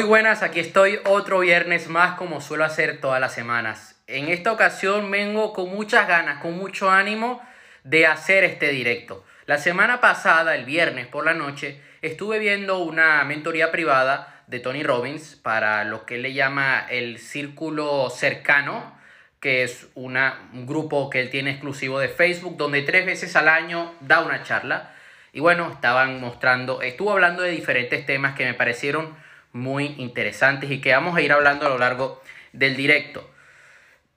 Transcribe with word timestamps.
Muy 0.00 0.08
buenas, 0.08 0.42
aquí 0.42 0.60
estoy 0.60 0.98
otro 1.04 1.40
viernes 1.40 1.88
más 1.88 2.14
como 2.14 2.40
suelo 2.40 2.64
hacer 2.64 3.02
todas 3.02 3.20
las 3.20 3.34
semanas. 3.34 4.00
En 4.06 4.28
esta 4.28 4.50
ocasión 4.50 5.10
vengo 5.10 5.52
con 5.52 5.68
muchas 5.68 6.08
ganas, 6.08 6.40
con 6.40 6.56
mucho 6.56 6.90
ánimo 6.90 7.42
de 7.84 8.06
hacer 8.06 8.42
este 8.44 8.68
directo. 8.68 9.26
La 9.44 9.58
semana 9.58 10.00
pasada, 10.00 10.54
el 10.54 10.64
viernes 10.64 11.06
por 11.06 11.26
la 11.26 11.34
noche, 11.34 11.82
estuve 12.00 12.38
viendo 12.38 12.78
una 12.78 13.22
mentoría 13.24 13.70
privada 13.70 14.42
de 14.46 14.58
Tony 14.60 14.82
Robbins 14.82 15.36
para 15.36 15.84
lo 15.84 16.06
que 16.06 16.14
él 16.14 16.22
le 16.22 16.32
llama 16.32 16.86
el 16.88 17.18
círculo 17.18 18.08
cercano, 18.08 18.98
que 19.38 19.64
es 19.64 19.90
una, 19.94 20.48
un 20.54 20.64
grupo 20.64 21.10
que 21.10 21.20
él 21.20 21.28
tiene 21.28 21.50
exclusivo 21.50 21.98
de 21.98 22.08
Facebook, 22.08 22.56
donde 22.56 22.80
tres 22.80 23.04
veces 23.04 23.36
al 23.36 23.50
año 23.50 23.94
da 24.00 24.22
una 24.22 24.44
charla. 24.44 24.94
Y 25.34 25.40
bueno, 25.40 25.70
estaban 25.70 26.22
mostrando, 26.22 26.80
estuvo 26.80 27.12
hablando 27.12 27.42
de 27.42 27.50
diferentes 27.50 28.06
temas 28.06 28.34
que 28.34 28.46
me 28.46 28.54
parecieron 28.54 29.28
muy 29.52 29.94
interesantes 29.98 30.70
y 30.70 30.80
que 30.80 30.92
vamos 30.92 31.16
a 31.16 31.22
ir 31.22 31.32
hablando 31.32 31.66
a 31.66 31.68
lo 31.68 31.78
largo 31.78 32.22
del 32.52 32.76
directo. 32.76 33.28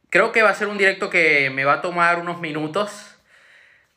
Creo 0.09 0.31
que 0.31 0.43
va 0.43 0.51
a 0.51 0.55
ser 0.55 0.67
un 0.67 0.77
directo 0.77 1.09
que 1.09 1.49
me 1.49 1.65
va 1.65 1.73
a 1.73 1.81
tomar 1.81 2.19
unos 2.19 2.39
minutos. 2.39 3.15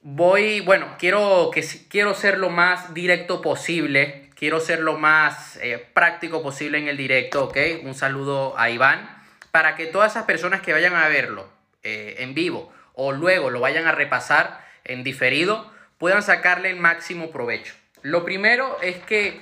Voy, 0.00 0.60
bueno, 0.60 0.96
quiero, 0.98 1.50
que, 1.52 1.64
quiero 1.88 2.14
ser 2.14 2.38
lo 2.38 2.48
más 2.48 2.94
directo 2.94 3.42
posible. 3.42 4.30
Quiero 4.34 4.60
ser 4.60 4.80
lo 4.80 4.98
más 4.98 5.56
eh, 5.62 5.84
práctico 5.92 6.42
posible 6.42 6.78
en 6.78 6.88
el 6.88 6.96
directo, 6.96 7.44
¿ok? 7.44 7.56
Un 7.82 7.94
saludo 7.94 8.58
a 8.58 8.70
Iván. 8.70 9.08
Para 9.50 9.76
que 9.76 9.86
todas 9.86 10.12
esas 10.12 10.24
personas 10.24 10.60
que 10.60 10.72
vayan 10.72 10.94
a 10.94 11.08
verlo 11.08 11.48
eh, 11.82 12.16
en 12.18 12.34
vivo 12.34 12.72
o 12.94 13.12
luego 13.12 13.50
lo 13.50 13.60
vayan 13.60 13.86
a 13.86 13.92
repasar 13.92 14.64
en 14.84 15.04
diferido, 15.04 15.70
puedan 15.98 16.22
sacarle 16.22 16.70
el 16.70 16.76
máximo 16.76 17.30
provecho. 17.30 17.74
Lo 18.02 18.24
primero 18.24 18.78
es 18.82 18.96
que 18.98 19.40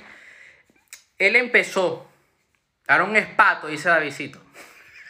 él 1.17 1.35
empezó, 1.35 2.09
un 3.03 3.15
Espato, 3.15 3.67
dice 3.67 3.89
Davidito. 3.89 4.41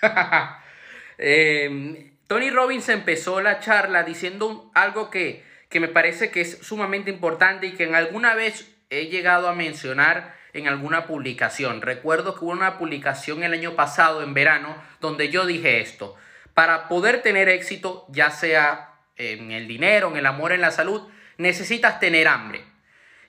eh, 1.17 2.11
Tony 2.27 2.49
Robbins 2.49 2.89
empezó 2.89 3.41
la 3.41 3.59
charla 3.59 4.03
diciendo 4.03 4.71
algo 4.73 5.09
que, 5.09 5.43
que 5.69 5.79
me 5.79 5.87
parece 5.87 6.31
que 6.31 6.41
es 6.41 6.59
sumamente 6.59 7.11
importante 7.11 7.67
y 7.67 7.73
que 7.73 7.83
en 7.83 7.95
alguna 7.95 8.33
vez 8.33 8.71
he 8.89 9.07
llegado 9.07 9.47
a 9.47 9.55
mencionar 9.55 10.35
en 10.53 10.67
alguna 10.67 11.05
publicación. 11.05 11.81
Recuerdo 11.81 12.33
que 12.33 12.45
hubo 12.45 12.51
una 12.51 12.77
publicación 12.77 13.43
el 13.43 13.53
año 13.53 13.75
pasado, 13.75 14.23
en 14.23 14.33
verano, 14.33 14.75
donde 15.01 15.29
yo 15.29 15.45
dije 15.45 15.81
esto. 15.81 16.15
Para 16.53 16.87
poder 16.87 17.21
tener 17.21 17.49
éxito, 17.49 18.05
ya 18.09 18.31
sea 18.31 18.93
en 19.17 19.51
el 19.51 19.67
dinero, 19.67 20.09
en 20.09 20.17
el 20.17 20.25
amor, 20.25 20.53
en 20.53 20.61
la 20.61 20.71
salud, 20.71 21.09
necesitas 21.37 21.99
tener 21.99 22.27
hambre. 22.27 22.63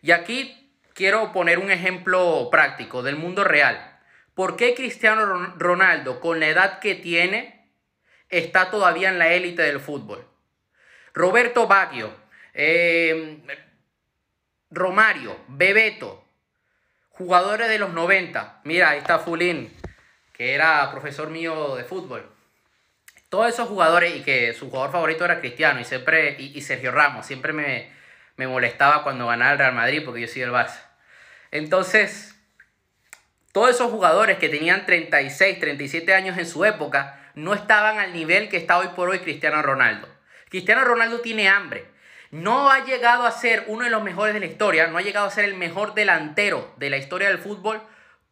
Y 0.03 0.13
aquí 0.13 0.66
quiero 0.97 1.31
poner 1.31 1.59
un 1.59 1.71
ejemplo 1.71 2.49
práctico 2.51 3.03
del 3.03 3.17
mundo 3.17 3.45
real. 3.45 4.01
¿Por 4.35 4.57
qué 4.57 4.75
Cristiano 4.75 5.55
Ronaldo, 5.57 6.21
con 6.21 6.41
la 6.41 6.49
edad 6.49 6.79
que 6.81 6.95
tiene, 6.95 7.71
está 8.31 8.71
todavía 8.71 9.11
en 9.11 9.19
la 9.19 9.29
élite 9.29 9.63
del 9.63 9.79
fútbol? 9.79 10.27
Roberto 11.13 11.67
Baggio, 11.67 12.11
em, 12.55 13.43
Romario, 14.71 15.37
Bebeto, 15.49 16.25
jugadores 17.11 17.69
de 17.69 17.79
los 17.79 17.93
90. 17.93 18.61
Mira, 18.65 18.91
ahí 18.91 18.99
está 18.99 19.19
Fulín, 19.19 19.73
que 20.33 20.55
era 20.55 20.91
profesor 20.91 21.29
mío 21.29 21.77
de 21.77 21.85
fútbol. 21.85 22.27
Todos 23.29 23.49
esos 23.49 23.69
jugadores 23.69 24.17
y 24.17 24.23
que 24.23 24.55
su 24.55 24.71
jugador 24.71 24.93
favorito 24.93 25.25
era 25.25 25.41
Cristiano 25.41 25.81
y 25.81 25.85
siempre 25.85 26.37
y, 26.39 26.61
Sergio 26.63 26.91
Ramos, 26.91 27.27
siempre 27.27 27.53
me, 27.53 27.91
me 28.37 28.47
molestaba 28.47 29.03
cuando 29.03 29.27
ganaba 29.27 29.53
el 29.53 29.59
Real 29.59 29.75
Madrid 29.75 30.03
porque 30.05 30.23
yo 30.23 30.29
soy 30.29 30.41
del 30.43 30.53
Barça. 30.53 30.86
Entonces, 31.51 32.35
todos 33.53 33.71
esos 33.71 33.91
jugadores 33.91 34.39
que 34.39 34.49
tenían 34.49 34.87
36, 34.87 35.61
37 35.61 36.15
años 36.15 36.39
en 36.39 36.47
su 36.47 36.65
época 36.65 37.31
no 37.35 37.55
estaban 37.55 37.99
al 37.99 38.13
nivel 38.13 38.49
que 38.49 38.57
está 38.57 38.79
hoy 38.79 38.89
por 38.97 39.09
hoy 39.09 39.21
Cristiano 39.21 39.63
Ronaldo. 39.63 40.09
Cristiano 40.49 40.85
Ronaldo 40.85 41.21
tiene 41.21 41.49
hambre. 41.49 41.87
No 42.31 42.71
ha 42.71 42.85
llegado 42.85 43.25
a 43.25 43.31
ser 43.31 43.65
uno 43.69 43.85
de 43.85 43.91
los 43.91 44.03
mejores 44.03 44.35
de 44.35 44.41
la 44.41 44.47
historia, 44.47 44.89
no 44.89 44.99
ha 44.99 45.03
llegado 45.03 45.27
a 45.27 45.31
ser 45.31 45.45
el 45.45 45.55
mejor 45.55 45.95
delantero 45.95 46.75
de 46.77 46.91
la 46.91 46.97
historia 46.97 47.29
del 47.29 47.39
fútbol 47.39 47.81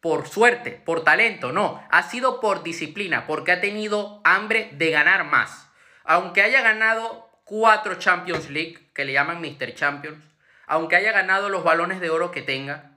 por 0.05 0.27
suerte, 0.27 0.69
por 0.85 1.03
talento, 1.03 1.51
no. 1.51 1.83
Ha 1.89 2.03
sido 2.03 2.39
por 2.39 2.61
disciplina, 2.61 3.25
porque 3.25 3.51
ha 3.51 3.61
tenido 3.61 4.21
hambre 4.23 4.69
de 4.73 4.91
ganar 4.91 5.23
más. 5.23 5.67
Aunque 6.03 6.43
haya 6.43 6.61
ganado 6.61 7.27
cuatro 7.43 7.95
Champions 7.95 8.51
League, 8.51 8.91
que 8.93 9.03
le 9.03 9.13
llaman 9.13 9.41
Mr. 9.41 9.73
Champions, 9.73 10.23
aunque 10.67 10.95
haya 10.95 11.11
ganado 11.11 11.49
los 11.49 11.63
balones 11.63 12.01
de 12.01 12.11
oro 12.11 12.29
que 12.29 12.43
tenga, 12.43 12.91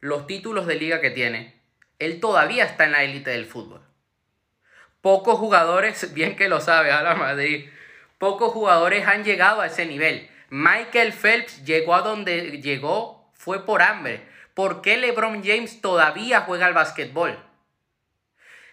los 0.00 0.26
títulos 0.26 0.66
de 0.66 0.76
liga 0.76 1.00
que 1.00 1.10
tiene, 1.10 1.60
él 1.98 2.20
todavía 2.20 2.64
está 2.64 2.84
en 2.84 2.92
la 2.92 3.02
élite 3.02 3.30
del 3.30 3.46
fútbol. 3.46 3.82
Pocos 5.00 5.38
jugadores, 5.38 6.12
bien 6.14 6.36
que 6.36 6.48
lo 6.48 6.60
sabe 6.60 6.92
a 6.92 7.14
Madrid, 7.14 7.68
pocos 8.18 8.52
jugadores 8.52 9.06
han 9.06 9.24
llegado 9.24 9.60
a 9.60 9.66
ese 9.66 9.86
nivel. 9.86 10.28
Michael 10.50 11.12
Phelps 11.12 11.64
llegó 11.64 11.94
a 11.94 12.02
donde 12.02 12.60
llegó 12.60 13.30
fue 13.34 13.64
por 13.64 13.82
hambre. 13.82 14.26
¿Por 14.54 14.80
qué 14.80 14.96
LeBron 14.96 15.44
James 15.44 15.80
todavía 15.80 16.40
juega 16.40 16.66
al 16.66 16.74
básquetbol? 16.74 17.38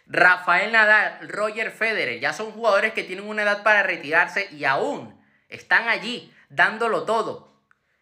Rafael 0.06 0.72
Nadal, 0.72 1.28
Roger 1.30 1.72
Federer, 1.72 2.20
ya 2.20 2.34
son 2.34 2.52
jugadores 2.52 2.94
que 2.94 3.04
tienen 3.04 3.28
una 3.28 3.44
edad 3.44 3.64
para 3.64 3.84
retirarse 3.84 4.48
y 4.52 4.66
aún 4.66 5.20
están 5.50 5.88
allí 5.88 6.34
dándolo 6.50 7.04
todo. 7.04 7.54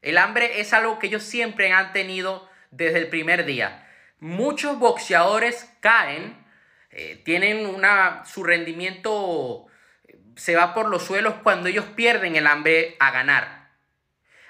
El 0.01 0.17
hambre 0.17 0.59
es 0.59 0.73
algo 0.73 0.99
que 0.99 1.07
ellos 1.07 1.23
siempre 1.23 1.71
han 1.71 1.93
tenido 1.93 2.49
desde 2.71 2.99
el 2.99 3.07
primer 3.07 3.45
día. 3.45 3.87
Muchos 4.19 4.79
boxeadores 4.79 5.71
caen, 5.79 6.35
eh, 6.89 7.21
tienen 7.23 7.65
una, 7.65 8.25
su 8.25 8.43
rendimiento 8.43 9.67
eh, 10.07 10.17
se 10.35 10.55
va 10.55 10.73
por 10.73 10.89
los 10.89 11.03
suelos 11.03 11.35
cuando 11.43 11.69
ellos 11.69 11.85
pierden 11.95 12.35
el 12.35 12.47
hambre 12.47 12.95
a 12.99 13.11
ganar. 13.11 13.69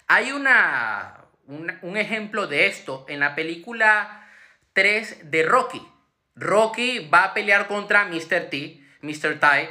Hay 0.08 0.32
una, 0.32 1.26
un 1.48 1.98
ejemplo 1.98 2.48
de 2.48 2.68
esto 2.68 3.06
en 3.08 3.20
la 3.20 3.36
película 3.36 4.28
3 4.74 5.32
de 5.32 5.44
Rocky. 5.44 5.88
Rocky 6.36 7.10
va 7.10 7.24
a 7.26 7.34
pelear 7.34 7.68
contra 7.68 8.06
Mr. 8.06 8.50
T, 8.50 8.82
Mr. 9.02 9.40
Tai, 9.40 9.70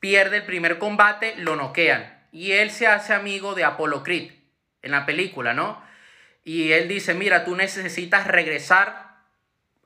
pierde 0.00 0.38
el 0.38 0.44
primer 0.44 0.78
combate, 0.78 1.34
lo 1.36 1.56
noquean 1.56 2.18
y 2.32 2.52
él 2.52 2.70
se 2.70 2.86
hace 2.86 3.14
amigo 3.14 3.54
de 3.54 3.64
Apollo 3.64 4.02
Creed 4.02 4.32
en 4.82 4.90
la 4.92 5.06
película, 5.06 5.54
¿no? 5.54 5.82
Y 6.48 6.72
él 6.72 6.88
dice, 6.88 7.12
mira, 7.12 7.44
tú 7.44 7.54
necesitas 7.54 8.26
regresar 8.26 9.18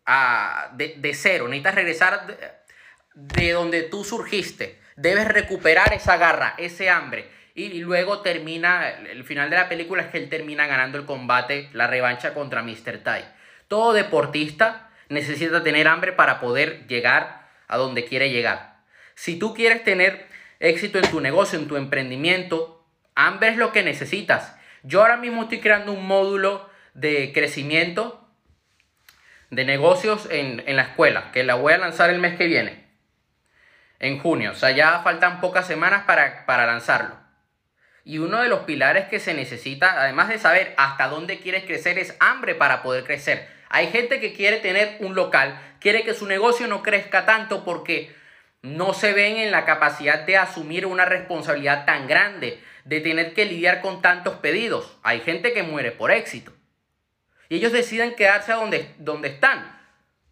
a, 0.06 0.70
de, 0.74 1.12
cero, 1.12 1.48
necesitas 1.48 1.74
regresar 1.74 2.38
de, 3.14 3.50
donde 3.50 3.82
tú 3.82 4.04
surgiste. 4.04 4.78
Debes 4.94 5.26
recuperar 5.26 5.92
esa 5.92 6.18
garra, 6.18 6.54
ese 6.58 6.88
hambre. 6.88 7.28
Y, 7.56 7.80
luego 7.80 8.20
termina, 8.20 8.90
el 8.90 9.24
final 9.24 9.50
de 9.50 9.56
la 9.56 9.68
película 9.68 10.04
es 10.04 10.10
que 10.10 10.18
él 10.18 10.28
termina 10.28 10.68
ganando 10.68 10.98
el 10.98 11.04
combate, 11.04 11.68
la 11.72 11.88
revancha 11.88 12.32
contra 12.32 12.62
Mr. 12.62 12.98
Tai. 13.02 13.24
Todo 13.66 13.92
deportista 13.92 14.88
necesita 15.08 15.64
tener 15.64 15.88
hambre 15.88 16.12
para 16.12 16.38
poder 16.38 16.86
llegar 16.86 17.48
a 17.66 17.76
donde 17.76 18.04
quiere 18.04 18.30
llegar. 18.30 18.76
Si 19.16 19.36
tú 19.36 19.52
quieres 19.52 19.82
tener 19.82 20.28
éxito 20.60 21.00
en 21.00 21.10
tu 21.10 21.20
negocio, 21.20 21.58
en 21.58 21.66
tu 21.66 21.76
emprendimiento, 21.76 22.86
hambre 23.16 23.48
es 23.48 23.56
lo 23.56 23.72
que 23.72 23.82
necesitas. 23.82 24.54
Yo 24.82 25.00
ahora 25.00 25.16
mismo 25.16 25.42
estoy 25.42 25.60
creando 25.60 25.92
un 25.92 26.06
módulo 26.06 26.68
de 26.94 27.32
crecimiento 27.32 28.28
de 29.50 29.64
negocios 29.64 30.26
en, 30.30 30.64
la 30.74 30.82
escuela, 30.82 31.30
que 31.30 31.44
la 31.44 31.54
voy 31.54 31.74
a 31.74 31.78
lanzar 31.78 32.10
el 32.10 32.18
mes 32.18 32.36
que 32.36 32.46
viene, 32.46 32.86
en 34.00 34.18
junio. 34.18 34.52
O 34.52 34.54
sea, 34.54 34.70
ya 34.70 35.00
faltan 35.00 35.40
pocas 35.40 35.66
semanas 35.66 36.04
para, 36.06 36.46
para 36.46 36.66
lanzarlo. 36.66 37.16
Y 38.04 38.18
uno 38.18 38.42
de 38.42 38.48
los 38.48 38.60
pilares 38.60 39.06
que 39.08 39.20
se 39.20 39.34
necesita, 39.34 40.00
además 40.00 40.28
de 40.28 40.38
saber 40.38 40.74
hasta 40.76 41.06
dónde 41.06 41.38
quieres 41.38 41.64
crecer, 41.64 41.98
es 41.98 42.16
hambre 42.18 42.54
para 42.54 42.82
poder 42.82 43.04
crecer. 43.04 43.46
Hay 43.68 43.88
gente 43.88 44.20
que 44.20 44.32
quiere 44.32 44.56
tener 44.56 44.96
un 45.00 45.14
local, 45.14 45.60
quiere 45.78 46.02
que 46.02 46.14
su 46.14 46.26
negocio 46.26 46.66
no 46.66 46.82
crezca 46.82 47.24
tanto 47.24 47.64
porque 47.64 48.14
no 48.62 48.94
se 48.94 49.12
ven 49.12 49.36
en 49.36 49.50
la 49.50 49.64
capacidad 49.64 50.20
de 50.20 50.38
asumir 50.38 50.86
una 50.86 51.04
responsabilidad 51.04 51.84
tan 51.84 52.06
grande 52.06 52.60
de 52.84 53.00
tener 53.00 53.34
que 53.34 53.44
lidiar 53.44 53.80
con 53.80 54.02
tantos 54.02 54.36
pedidos. 54.36 54.98
Hay 55.02 55.20
gente 55.20 55.52
que 55.52 55.62
muere 55.62 55.92
por 55.92 56.10
éxito. 56.10 56.52
Y 57.48 57.56
ellos 57.56 57.72
deciden 57.72 58.14
quedarse 58.14 58.52
a 58.52 58.56
donde, 58.56 58.94
donde 58.98 59.28
están. 59.28 59.78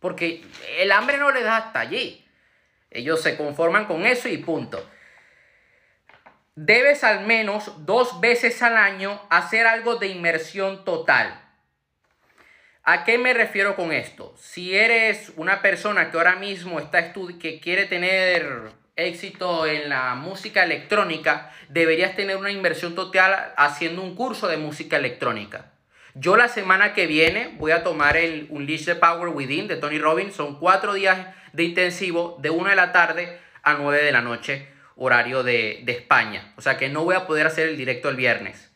Porque 0.00 0.42
el 0.78 0.92
hambre 0.92 1.18
no 1.18 1.30
les 1.30 1.44
da 1.44 1.58
hasta 1.58 1.80
allí. 1.80 2.26
Ellos 2.90 3.22
se 3.22 3.36
conforman 3.36 3.84
con 3.84 4.06
eso 4.06 4.28
y 4.28 4.38
punto. 4.38 4.84
Debes 6.56 7.04
al 7.04 7.26
menos 7.26 7.86
dos 7.86 8.20
veces 8.20 8.62
al 8.62 8.76
año 8.76 9.20
hacer 9.30 9.66
algo 9.66 9.96
de 9.96 10.08
inmersión 10.08 10.84
total. 10.84 11.40
¿A 12.82 13.04
qué 13.04 13.18
me 13.18 13.34
refiero 13.34 13.76
con 13.76 13.92
esto? 13.92 14.34
Si 14.38 14.74
eres 14.74 15.32
una 15.36 15.62
persona 15.62 16.10
que 16.10 16.16
ahora 16.16 16.36
mismo 16.36 16.80
está 16.80 17.12
que 17.12 17.60
quiere 17.60 17.84
tener 17.86 18.72
éxito 18.96 19.66
en 19.66 19.88
la 19.88 20.14
música 20.14 20.64
electrónica, 20.64 21.52
deberías 21.68 22.16
tener 22.16 22.36
una 22.36 22.50
inversión 22.50 22.94
total 22.94 23.52
haciendo 23.56 24.02
un 24.02 24.14
curso 24.14 24.48
de 24.48 24.56
música 24.56 24.96
electrónica. 24.96 25.72
Yo 26.14 26.36
la 26.36 26.48
semana 26.48 26.92
que 26.92 27.06
viene 27.06 27.54
voy 27.58 27.72
a 27.72 27.84
tomar 27.84 28.16
el 28.16 28.46
Unleash 28.50 28.84
the 28.84 28.96
Power 28.96 29.28
Within 29.28 29.68
de 29.68 29.76
Tony 29.76 29.98
Robbins. 29.98 30.34
Son 30.34 30.58
cuatro 30.58 30.94
días 30.94 31.28
de 31.52 31.62
intensivo 31.62 32.36
de 32.40 32.50
1 32.50 32.70
de 32.70 32.76
la 32.76 32.92
tarde 32.92 33.38
a 33.62 33.74
9 33.74 34.02
de 34.02 34.12
la 34.12 34.20
noche, 34.20 34.68
horario 34.96 35.42
de, 35.42 35.80
de 35.84 35.92
España. 35.92 36.52
O 36.56 36.62
sea 36.62 36.76
que 36.76 36.88
no 36.88 37.04
voy 37.04 37.14
a 37.14 37.26
poder 37.26 37.46
hacer 37.46 37.68
el 37.68 37.76
directo 37.76 38.08
el 38.08 38.16
viernes. 38.16 38.70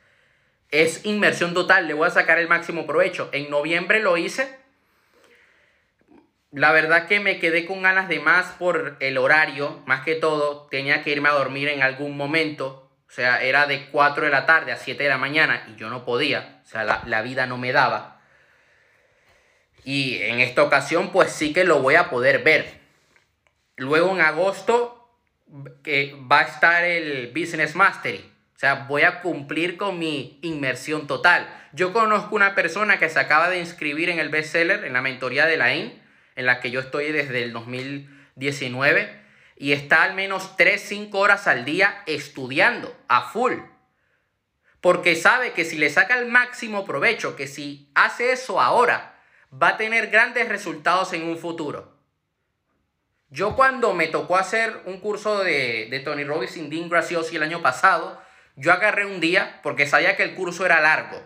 Es 0.71 1.05
inmersión 1.05 1.55
total, 1.55 1.87
le 1.87 1.95
voy 1.95 2.07
a 2.07 2.11
sacar 2.11 2.39
el 2.39 2.49
máximo 2.49 2.87
provecho. 2.87 3.31
En 3.33 3.51
noviembre 3.51 4.01
lo 4.01 4.17
hice. 4.17 4.64
La 6.55 6.73
verdad 6.73 7.07
que 7.07 7.21
me 7.21 7.39
quedé 7.39 7.67
con 7.67 7.83
ganas 7.83 8.09
de 8.09 8.21
más 8.21 8.47
por 8.53 8.97
el 9.01 9.19
horario, 9.19 9.83
más 9.87 10.05
que 10.05 10.15
todo. 10.15 10.69
Tenía 10.71 11.03
que 11.03 11.11
irme 11.11 11.29
a 11.29 11.33
dormir 11.33 11.69
en 11.69 11.83
algún 11.83 12.17
momento 12.17 12.85
o 13.15 13.17
sea, 13.17 13.45
era 13.45 13.67
de 13.67 13.87
4 13.93 14.25
de 14.25 14.31
la 14.33 14.45
tarde 14.45 14.73
a 14.73 14.77
7 14.77 15.01
de 15.01 15.09
la 15.09 15.19
mañana 15.19 15.65
y 15.73 15.79
yo 15.79 15.89
no 15.89 16.05
podía. 16.05 16.61
O 16.65 16.67
sea, 16.67 16.83
la, 17.07 17.23
vida 17.23 17.47
no 17.47 17.57
me 17.57 17.71
daba. 17.71 18.21
Y 19.85 20.17
en 20.17 20.41
esta 20.41 20.65
ocasión, 20.65 21.13
pues 21.13 21.31
sí 21.31 21.53
que 21.53 21.63
lo 21.63 21.79
voy 21.79 21.95
a 21.95 22.11
poder 22.11 22.43
ver. 22.43 22.81
Luego 23.77 24.11
en 24.11 24.21
agosto 24.21 25.17
que 25.85 26.17
va 26.29 26.41
a 26.41 26.43
estar 26.43 26.83
el 26.83 27.29
Business 27.29 27.77
Mastery. 27.77 28.33
O 28.57 28.59
sea, 28.59 28.87
voy 28.89 29.03
a 29.03 29.21
cumplir 29.21 29.77
con 29.77 29.97
mi 30.01 30.41
inmersión 30.43 31.07
total. 31.07 31.47
Yo 31.73 31.93
conozco 31.93 32.35
una 32.35 32.57
persona 32.57 32.99
que 32.99 33.09
se 33.09 33.21
acaba 33.21 33.49
de 33.49 33.61
inscribir 33.61 34.11
en 34.11 34.19
el 34.19 34.29
bestseller, 34.29 34.85
en 34.85 34.93
la 34.93 35.03
mentoría 35.03 35.47
de 35.47 35.57
la 35.57 35.73
IN, 35.73 36.03
en 36.37 36.47
la 36.47 36.61
que 36.61 36.71
yo 36.71 36.81
estoy 36.81 37.13
desde 37.13 37.43
el 37.43 37.53
2019 37.53 39.23
y 39.57 39.73
está 39.73 40.03
al 40.03 40.15
menos 40.15 40.57
3-5 40.57 41.15
horas 41.15 41.47
al 41.47 41.65
día 41.65 42.03
estudiando 42.07 42.97
a 43.09 43.23
full. 43.31 43.55
Porque 44.81 45.17
sabe 45.17 45.53
que 45.53 45.65
si 45.65 45.79
le 45.79 45.91
saca 45.91 46.19
el 46.19 46.27
máximo 46.27 46.85
provecho, 46.85 47.37
que 47.37 47.47
si 47.47 47.91
hace 47.95 48.33
eso 48.33 48.61
ahora, 48.61 49.19
va 49.51 49.69
a 49.69 49.77
tener 49.77 50.09
grandes 50.09 50.49
resultados 50.49 51.13
en 51.13 51.25
un 51.25 51.39
futuro. 51.39 51.95
Yo 53.31 53.57
cuando 53.57 53.95
me 53.95 54.09
tocó 54.09 54.37
hacer 54.37 54.83
un 54.85 55.01
curso 55.01 55.43
de, 55.43 55.89
de 55.91 56.01
Tony 56.01 56.25
Robbins 56.25 56.57
y 56.57 56.69
Dean 56.69 56.89
Graciosi 56.89 57.37
el 57.37 57.43
año 57.43 57.63
pasado, 57.63 58.21
yo 58.57 58.73
agarré 58.73 59.07
un 59.07 59.21
día, 59.21 59.61
porque 59.63 59.87
sabía 59.87 60.17
que 60.17 60.23
el 60.23 60.35
curso 60.35 60.67
era 60.67 60.81
largo. 60.81 61.21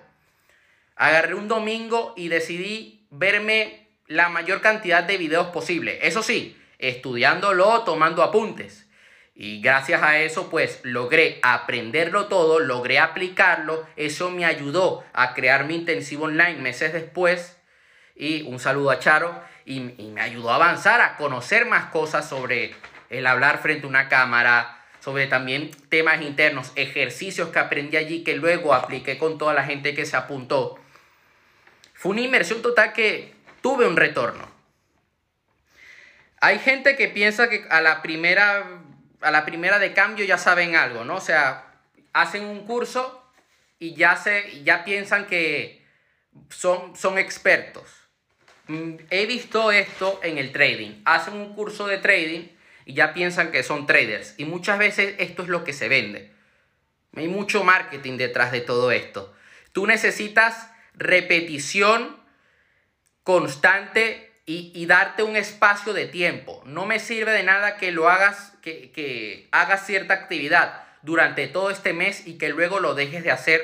Agarré 0.94 1.34
un 1.34 1.48
domingo 1.48 2.14
y 2.16 2.28
decidí 2.28 3.06
verme 3.10 3.87
la 4.08 4.28
mayor 4.30 4.60
cantidad 4.60 5.04
de 5.04 5.18
videos 5.18 5.48
posible. 5.48 5.98
Eso 6.02 6.22
sí, 6.22 6.60
estudiándolo, 6.78 7.82
tomando 7.84 8.22
apuntes. 8.22 8.86
Y 9.34 9.60
gracias 9.60 10.02
a 10.02 10.18
eso, 10.18 10.50
pues 10.50 10.80
logré 10.82 11.38
aprenderlo 11.42 12.26
todo, 12.26 12.58
logré 12.58 12.98
aplicarlo. 12.98 13.86
Eso 13.94 14.30
me 14.30 14.44
ayudó 14.44 15.04
a 15.12 15.32
crear 15.34 15.64
mi 15.64 15.76
intensivo 15.76 16.24
online 16.24 16.56
meses 16.56 16.92
después. 16.92 17.56
Y 18.16 18.42
un 18.42 18.58
saludo 18.58 18.90
a 18.90 18.98
Charo. 18.98 19.40
Y, 19.64 19.80
me 19.80 20.20
ayudó 20.20 20.50
a 20.50 20.56
avanzar, 20.56 21.00
a 21.00 21.16
conocer 21.16 21.66
más 21.66 21.90
cosas 21.90 22.28
sobre 22.28 22.74
el 23.10 23.26
hablar 23.26 23.58
frente 23.58 23.86
a 23.86 23.88
una 23.88 24.08
cámara, 24.08 24.82
sobre 24.98 25.26
también 25.26 25.70
temas 25.88 26.20
internos, 26.22 26.72
ejercicios 26.74 27.50
que 27.50 27.58
aprendí 27.58 27.96
allí 27.96 28.24
que 28.24 28.34
luego 28.34 28.74
apliqué 28.74 29.18
con 29.18 29.38
toda 29.38 29.52
la 29.54 29.64
gente 29.64 29.94
que 29.94 30.06
se 30.06 30.16
apuntó. 30.16 30.80
Fue 31.92 32.12
una 32.12 32.22
inmersión 32.22 32.62
total 32.62 32.92
que 32.92 33.37
tuve 33.60 33.86
un 33.86 33.96
retorno. 33.96 34.48
Hay 36.40 36.58
gente 36.58 36.96
que 36.96 37.08
piensa 37.08 37.48
que 37.48 37.66
a 37.68 37.80
la 37.80 38.02
primera, 38.02 38.64
a 39.20 39.30
la 39.30 39.44
primera 39.44 39.78
de 39.78 39.92
cambio 39.92 40.24
ya 40.24 40.38
saben 40.38 40.76
algo, 40.76 41.04
¿no? 41.04 41.16
O 41.16 41.20
sea, 41.20 41.64
hacen 42.12 42.44
un 42.44 42.64
curso 42.64 43.32
y 43.78 43.94
ya, 43.94 44.16
se, 44.16 44.62
ya 44.62 44.84
piensan 44.84 45.26
que 45.26 45.84
son, 46.50 46.96
son 46.96 47.18
expertos. 47.18 47.90
Mm, 48.68 48.94
he 49.10 49.26
visto 49.26 49.72
esto 49.72 50.20
en 50.22 50.38
el 50.38 50.52
trading. 50.52 51.02
Hacen 51.04 51.34
un 51.34 51.54
curso 51.54 51.86
de 51.86 51.98
trading 51.98 52.48
y 52.84 52.94
ya 52.94 53.14
piensan 53.14 53.50
que 53.50 53.62
son 53.62 53.86
traders. 53.86 54.34
Y 54.36 54.44
muchas 54.44 54.78
veces 54.78 55.14
esto 55.18 55.42
es 55.42 55.48
lo 55.48 55.64
que 55.64 55.72
se 55.72 55.88
vende. 55.88 56.32
Hay 57.16 57.28
mucho 57.28 57.64
marketing 57.64 58.16
detrás 58.16 58.52
de 58.52 58.60
todo 58.60 58.92
esto. 58.92 59.34
Tú 59.72 59.86
necesitas 59.86 60.70
repetición 60.94 62.17
constante 63.28 64.32
y, 64.46 64.86
darte 64.86 65.22
un 65.22 65.36
espacio 65.36 65.92
de 65.92 66.06
tiempo. 66.06 66.62
No 66.64 66.86
me 66.86 66.98
sirve 66.98 67.32
de 67.32 67.42
nada 67.42 67.76
que 67.76 67.92
lo 67.92 68.08
hagas, 68.08 68.54
que, 68.62 69.46
hagas 69.52 69.84
cierta 69.84 70.14
actividad 70.14 70.82
durante 71.02 71.46
todo 71.46 71.68
este 71.68 71.92
mes 71.92 72.26
y 72.26 72.38
que 72.38 72.48
luego 72.48 72.80
lo 72.80 72.94
dejes 72.94 73.22
de 73.22 73.30
hacer 73.30 73.60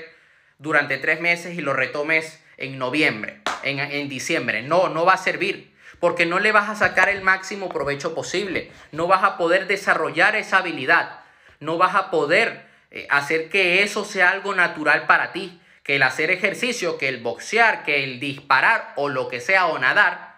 durante 0.58 0.99
tres 0.99 1.22
meses 1.22 1.56
y 1.56 1.62
lo 1.62 1.72
retomes 1.72 2.44
en 2.58 2.78
noviembre, 2.78 3.40
en, 3.62 3.78
en 3.78 4.11
diciembre. 4.11 4.61
No, 4.61 4.90
no 4.90 5.06
va 5.06 5.14
a 5.14 5.16
servir 5.16 5.75
porque 5.99 6.26
no 6.26 6.40
le 6.40 6.52
vas 6.52 6.69
a 6.69 6.75
sacar 6.75 7.08
el 7.08 7.22
máximo 7.22 7.70
provecho 7.70 8.14
posible. 8.14 8.70
No 8.93 9.06
vas 9.06 9.25
a 9.25 9.38
poder 9.38 9.66
desarrollar 9.66 10.37
esa 10.37 10.58
habilidad. 10.58 11.20
No 11.61 11.78
vas 11.78 11.94
a 11.94 12.11
poder 12.11 12.66
eh, 12.90 13.06
hacer 13.08 13.49
que 13.49 13.82
eso 13.82 14.05
sea 14.05 14.28
algo 14.28 14.55
natural 14.55 15.06
para 15.06 15.32
ti. 15.32 15.58
Que 15.85 15.97
el 15.97 16.03
hacer 16.03 16.33
ejercicio, 16.33 16.99
que 16.99 17.09
el 17.09 17.23
boxear, 17.23 17.85
que 17.85 18.03
el 18.03 18.19
disparar 18.19 18.95
o 18.97 19.09
lo 19.09 19.29
que 19.29 19.41
sea 19.41 19.67
o 19.67 19.79
nadar 19.79 20.35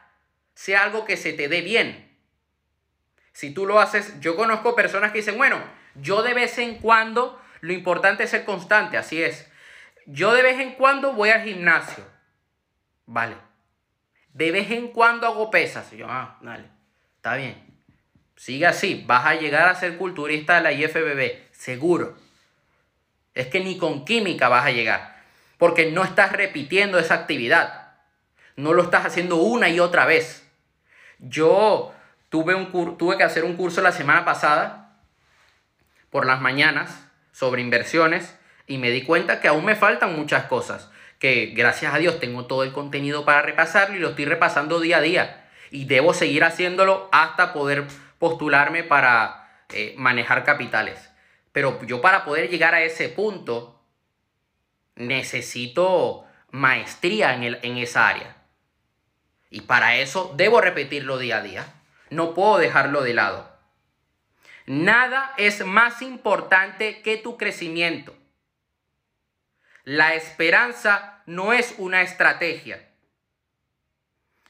sea 0.54 0.82
algo 0.82 1.06
que 1.06 1.16
se 1.16 1.32
te 1.32 1.48
dé 1.48 1.62
bien. 1.62 2.06
Si 3.32 3.52
tú 3.52 3.66
lo 3.66 3.80
haces, 3.80 4.18
yo 4.20 4.36
conozco 4.36 4.74
personas 4.74 5.12
que 5.12 5.18
dicen, 5.18 5.36
bueno, 5.36 5.62
yo 5.94 6.22
de 6.22 6.34
vez 6.34 6.58
en 6.58 6.76
cuando, 6.76 7.40
lo 7.60 7.72
importante 7.72 8.24
es 8.24 8.30
ser 8.30 8.44
constante, 8.44 8.96
así 8.96 9.22
es. 9.22 9.50
Yo 10.06 10.32
de 10.32 10.42
vez 10.42 10.58
en 10.58 10.72
cuando 10.72 11.12
voy 11.12 11.30
al 11.30 11.44
gimnasio. 11.44 12.04
Vale. 13.04 13.36
De 14.32 14.50
vez 14.50 14.70
en 14.70 14.88
cuando 14.88 15.26
hago 15.26 15.50
pesas. 15.50 15.90
yo, 15.92 16.06
ah, 16.08 16.38
dale, 16.42 16.64
está 17.16 17.36
bien. 17.36 17.66
Sigue 18.36 18.66
así, 18.66 19.04
vas 19.06 19.26
a 19.26 19.34
llegar 19.34 19.68
a 19.68 19.74
ser 19.74 19.96
culturista 19.96 20.56
de 20.56 20.60
la 20.62 20.72
IFBB, 20.72 21.52
seguro. 21.52 22.16
Es 23.34 23.48
que 23.48 23.60
ni 23.60 23.78
con 23.78 24.04
química 24.04 24.48
vas 24.48 24.66
a 24.66 24.70
llegar, 24.70 25.15
porque 25.58 25.90
no 25.90 26.04
estás 26.04 26.32
repitiendo 26.32 26.98
esa 26.98 27.14
actividad. 27.14 27.94
No 28.56 28.72
lo 28.72 28.82
estás 28.82 29.06
haciendo 29.06 29.36
una 29.36 29.68
y 29.68 29.80
otra 29.80 30.06
vez. 30.06 30.48
Yo 31.18 31.94
tuve, 32.28 32.54
un 32.54 32.96
tuve 32.98 33.16
que 33.16 33.24
hacer 33.24 33.44
un 33.44 33.56
curso 33.56 33.80
la 33.82 33.92
semana 33.92 34.24
pasada 34.24 34.98
por 36.10 36.26
las 36.26 36.40
mañanas 36.40 37.06
sobre 37.32 37.62
inversiones 37.62 38.36
y 38.66 38.78
me 38.78 38.90
di 38.90 39.02
cuenta 39.02 39.40
que 39.40 39.48
aún 39.48 39.64
me 39.64 39.76
faltan 39.76 40.16
muchas 40.16 40.44
cosas, 40.44 40.90
que 41.18 41.52
gracias 41.54 41.94
a 41.94 41.98
Dios 41.98 42.20
tengo 42.20 42.46
todo 42.46 42.64
el 42.64 42.72
contenido 42.72 43.24
para 43.24 43.42
repasarlo 43.42 43.96
y 43.96 44.00
lo 44.00 44.10
estoy 44.10 44.24
repasando 44.24 44.80
día 44.80 44.98
a 44.98 45.02
día 45.02 45.48
y 45.70 45.84
debo 45.84 46.14
seguir 46.14 46.44
haciéndolo 46.44 47.08
hasta 47.12 47.52
poder 47.52 47.84
postularme 48.18 48.82
para 48.82 49.64
eh, 49.72 49.94
manejar 49.96 50.44
capitales. 50.44 51.10
Pero 51.52 51.80
yo 51.86 52.00
para 52.00 52.24
poder 52.24 52.50
llegar 52.50 52.74
a 52.74 52.82
ese 52.82 53.08
punto 53.08 53.75
necesito 54.96 56.26
maestría 56.50 57.34
en, 57.34 57.44
el, 57.44 57.58
en 57.62 57.76
esa 57.78 58.08
área. 58.08 58.36
Y 59.50 59.62
para 59.62 59.96
eso 59.96 60.34
debo 60.36 60.60
repetirlo 60.60 61.18
día 61.18 61.38
a 61.38 61.42
día. 61.42 61.66
No 62.10 62.34
puedo 62.34 62.58
dejarlo 62.58 63.02
de 63.02 63.14
lado. 63.14 63.56
Nada 64.66 65.32
es 65.36 65.64
más 65.64 66.02
importante 66.02 67.00
que 67.02 67.16
tu 67.16 67.36
crecimiento. 67.36 68.16
La 69.84 70.14
esperanza 70.14 71.22
no 71.26 71.52
es 71.52 71.74
una 71.78 72.02
estrategia. 72.02 72.88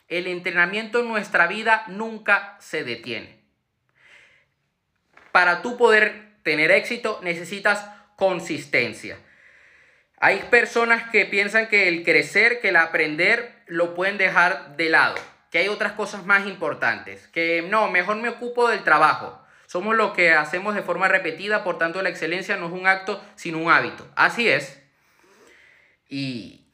El 0.09 0.26
entrenamiento 0.26 1.00
en 1.00 1.09
nuestra 1.09 1.47
vida 1.47 1.85
nunca 1.88 2.57
se 2.61 2.85
detiene. 2.85 3.41
Para 5.33 5.61
tú 5.61 5.76
poder 5.76 6.38
tener 6.43 6.71
éxito 6.71 7.21
necesitas 7.23 7.91
consistencia. 8.17 9.19
Hay 10.18 10.38
personas 10.50 11.11
que 11.11 11.26
piensan 11.26 11.68
que 11.68 11.88
el 11.88 12.04
crecer, 12.04 12.61
que 12.61 12.70
el 12.70 12.76
aprender 12.76 13.62
lo 13.66 13.94
pueden 13.94 14.16
dejar 14.16 14.76
de 14.76 14.88
lado, 14.88 15.16
que 15.50 15.58
hay 15.58 15.68
otras 15.68 15.92
cosas 15.92 16.25
más 16.25 16.46
importantes, 16.46 17.28
que 17.28 17.66
no, 17.68 17.90
mejor 17.90 18.16
me 18.16 18.30
ocupo 18.30 18.68
del 18.68 18.82
trabajo. 18.82 19.42
Somos 19.66 19.96
lo 19.96 20.12
que 20.12 20.32
hacemos 20.32 20.75
de 20.75 20.82
forma 20.82 21.08
repetida, 21.08 21.64
por 21.64 21.76
tanto 21.76 22.00
la 22.00 22.08
excelencia 22.08 22.56
no 22.56 22.66
es 22.66 22.73
un 22.73 22.87
acto, 22.87 23.23
sino 23.35 23.58
un 23.58 23.70
hábito. 23.70 24.08
Así 24.14 24.49
es. 24.49 24.80
Y 26.08 26.64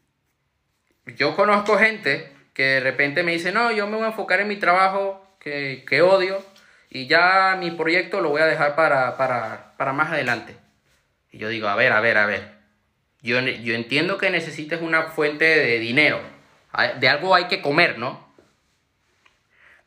yo 1.06 1.34
conozco 1.34 1.78
gente 1.78 2.32
que 2.52 2.64
de 2.64 2.80
repente 2.80 3.22
me 3.22 3.32
dice, 3.32 3.50
no, 3.50 3.72
yo 3.72 3.86
me 3.86 3.96
voy 3.96 4.04
a 4.04 4.08
enfocar 4.08 4.40
en 4.40 4.48
mi 4.48 4.56
trabajo 4.56 5.36
que, 5.40 5.84
que 5.88 6.02
odio 6.02 6.44
y 6.90 7.06
ya 7.08 7.56
mi 7.58 7.70
proyecto 7.70 8.20
lo 8.20 8.28
voy 8.28 8.42
a 8.42 8.46
dejar 8.46 8.76
para, 8.76 9.16
para, 9.16 9.74
para 9.78 9.92
más 9.92 10.12
adelante. 10.12 10.56
Y 11.30 11.38
yo 11.38 11.48
digo, 11.48 11.68
a 11.68 11.74
ver, 11.74 11.92
a 11.92 12.00
ver, 12.00 12.18
a 12.18 12.26
ver. 12.26 12.61
Yo, 13.22 13.40
yo 13.40 13.74
entiendo 13.74 14.18
que 14.18 14.30
necesites 14.30 14.82
una 14.82 15.04
fuente 15.04 15.44
de 15.44 15.78
dinero, 15.78 16.20
de 16.98 17.08
algo 17.08 17.34
hay 17.34 17.46
que 17.46 17.62
comer, 17.62 17.98
¿no? 17.98 18.32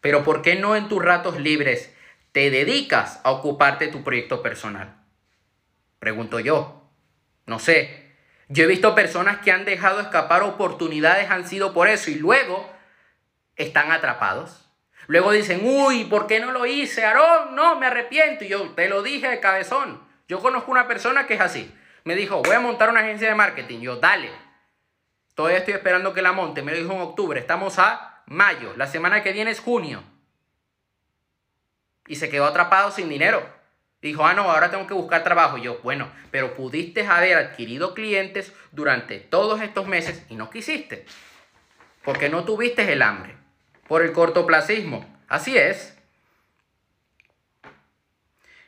Pero 0.02 0.24
¿por 0.24 0.42
qué 0.42 0.56
no 0.56 0.76
en 0.76 0.88
tus 0.88 1.04
ratos 1.04 1.40
libres 1.40 1.94
te 2.32 2.50
dedicas 2.50 3.20
a 3.24 3.32
ocuparte 3.32 3.88
de 3.88 3.92
tu 3.92 4.04
proyecto 4.04 4.42
personal? 4.42 4.96
Pregunto 6.00 6.40
yo. 6.40 6.92
No 7.46 7.60
sé. 7.60 8.14
Yo 8.48 8.64
he 8.64 8.68
visto 8.68 8.94
personas 8.94 9.40
que 9.40 9.52
han 9.52 9.66
dejado 9.66 10.00
escapar 10.00 10.44
oportunidades, 10.44 11.32
han 11.32 11.48
sido 11.48 11.74
por 11.74 11.88
eso 11.88 12.12
y 12.12 12.16
luego 12.16 12.72
están 13.56 13.92
atrapados. 13.92 14.70
Luego 15.08 15.32
dicen, 15.32 15.62
uy, 15.64 16.06
¿por 16.06 16.28
qué 16.28 16.40
no 16.40 16.52
lo 16.52 16.66
hice, 16.66 17.04
Aarón? 17.04 17.56
No, 17.56 17.80
me 17.80 17.88
arrepiento. 17.88 18.44
Y 18.44 18.50
yo 18.50 18.70
te 18.72 18.88
lo 18.88 19.02
dije 19.02 19.28
de 19.28 19.40
cabezón. 19.40 20.02
Yo 20.28 20.40
conozco 20.40 20.72
una 20.72 20.88
persona 20.88 21.28
que 21.28 21.36
es 21.36 21.42
así. 21.42 21.74
Me 22.06 22.16
dijo, 22.16 22.44
voy 22.44 22.56
a 22.56 22.60
montar 22.60 22.90
una 22.90 23.00
agencia 23.00 23.28
de 23.28 23.36
marketing. 23.36 23.80
Yo, 23.80 23.96
dale. 23.98 24.30
Todavía 25.34 25.58
estoy 25.58 25.74
esperando 25.74 26.14
que 26.14 26.22
la 26.22 26.34
monte. 26.34 26.62
Me 26.62 26.72
lo 26.72 26.78
dijo 26.78 26.94
en 26.94 27.02
octubre. 27.02 27.40
Estamos 27.40 27.80
a 27.80 28.22
mayo. 28.28 28.74
La 28.78 28.86
semana 28.86 29.24
que 29.24 29.34
viene 29.34 29.50
es 29.50 29.60
junio. 29.60 30.04
Y 32.08 32.16
se 32.16 32.30
quedó 32.30 32.46
atrapado 32.46 32.92
sin 32.92 33.10
dinero. 33.10 33.44
Dijo, 34.04 34.24
ah, 34.24 34.36
no, 34.36 34.44
ahora 34.44 34.70
tengo 34.70 34.86
que 34.86 34.94
buscar 34.94 35.24
trabajo. 35.24 35.58
Yo, 35.58 35.80
bueno, 35.82 36.08
pero 36.30 36.54
pudiste 36.54 37.08
haber 37.08 37.38
adquirido 37.38 37.96
clientes 37.96 38.54
durante 38.72 39.20
todos 39.20 39.60
estos 39.62 39.88
meses 39.88 40.24
y 40.30 40.36
no 40.36 40.52
quisiste. 40.52 41.08
Porque 42.04 42.30
no 42.30 42.46
tuviste 42.46 42.94
el 42.94 43.02
hambre. 43.02 43.36
Por 43.88 44.04
el 44.04 44.14
cortoplacismo. 44.14 45.04
Así 45.28 45.58
es. 45.58 45.98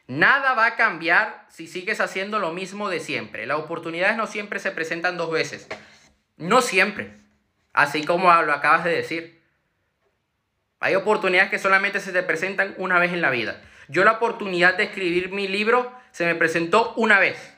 Nada 0.08 0.54
va 0.54 0.68
a 0.68 0.76
cambiar 0.78 1.46
si 1.50 1.68
sigues 1.68 2.00
haciendo 2.00 2.40
lo 2.40 2.54
mismo 2.54 2.90
de 2.90 3.02
siempre. 3.02 3.46
Las 3.46 3.60
oportunidades 3.60 4.16
no 4.16 4.26
siempre 4.26 4.60
se 4.60 4.72
presentan 4.72 5.18
dos 5.18 5.30
veces. 5.30 5.68
No 6.38 6.62
siempre. 6.62 7.12
Así 7.74 8.06
como 8.06 8.34
lo 8.42 8.54
acabas 8.54 8.86
de 8.86 8.96
decir. 8.96 9.42
Hay 10.80 10.96
oportunidades 10.96 11.50
que 11.50 11.60
solamente 11.60 12.00
se 12.00 12.14
te 12.14 12.24
presentan 12.24 12.74
una 12.78 13.00
vez 13.00 13.12
en 13.12 13.22
la 13.22 13.32
vida. 13.32 13.62
Yo 13.90 14.06
la 14.06 14.14
oportunidad 14.14 14.76
de 14.76 14.84
escribir 14.84 15.32
mi 15.32 15.48
libro 15.48 15.92
se 16.12 16.26
me 16.26 16.36
presentó 16.36 16.94
una 16.96 17.20
vez. 17.20 17.54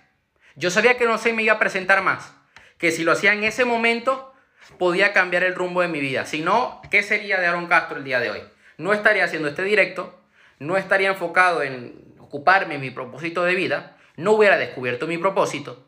Yo 0.55 0.71
sabía 0.71 0.97
que 0.97 1.05
no 1.05 1.17
se 1.17 1.33
me 1.33 1.43
iba 1.43 1.53
a 1.53 1.59
presentar 1.59 2.01
más. 2.01 2.33
Que 2.79 2.91
si 2.91 3.03
lo 3.03 3.11
hacía 3.11 3.33
en 3.33 3.43
ese 3.43 3.63
momento, 3.63 4.33
podía 4.77 5.13
cambiar 5.13 5.43
el 5.43 5.55
rumbo 5.55 5.81
de 5.81 5.87
mi 5.87 5.99
vida. 5.99 6.25
Si 6.25 6.41
no, 6.41 6.81
¿qué 6.89 7.03
sería 7.03 7.39
de 7.39 7.45
Aaron 7.45 7.67
Castro 7.67 7.97
el 7.97 8.03
día 8.03 8.19
de 8.19 8.31
hoy? 8.31 8.41
No 8.77 8.93
estaría 8.93 9.25
haciendo 9.25 9.49
este 9.49 9.63
directo, 9.63 10.19
no 10.57 10.77
estaría 10.77 11.09
enfocado 11.09 11.61
en 11.61 12.09
ocuparme 12.29 12.75
en 12.75 12.81
mi 12.81 12.91
propósito 12.91 13.43
de 13.43 13.55
vida, 13.55 13.97
no 14.15 14.33
hubiera 14.33 14.57
descubierto 14.57 15.07
mi 15.07 15.17
propósito. 15.17 15.83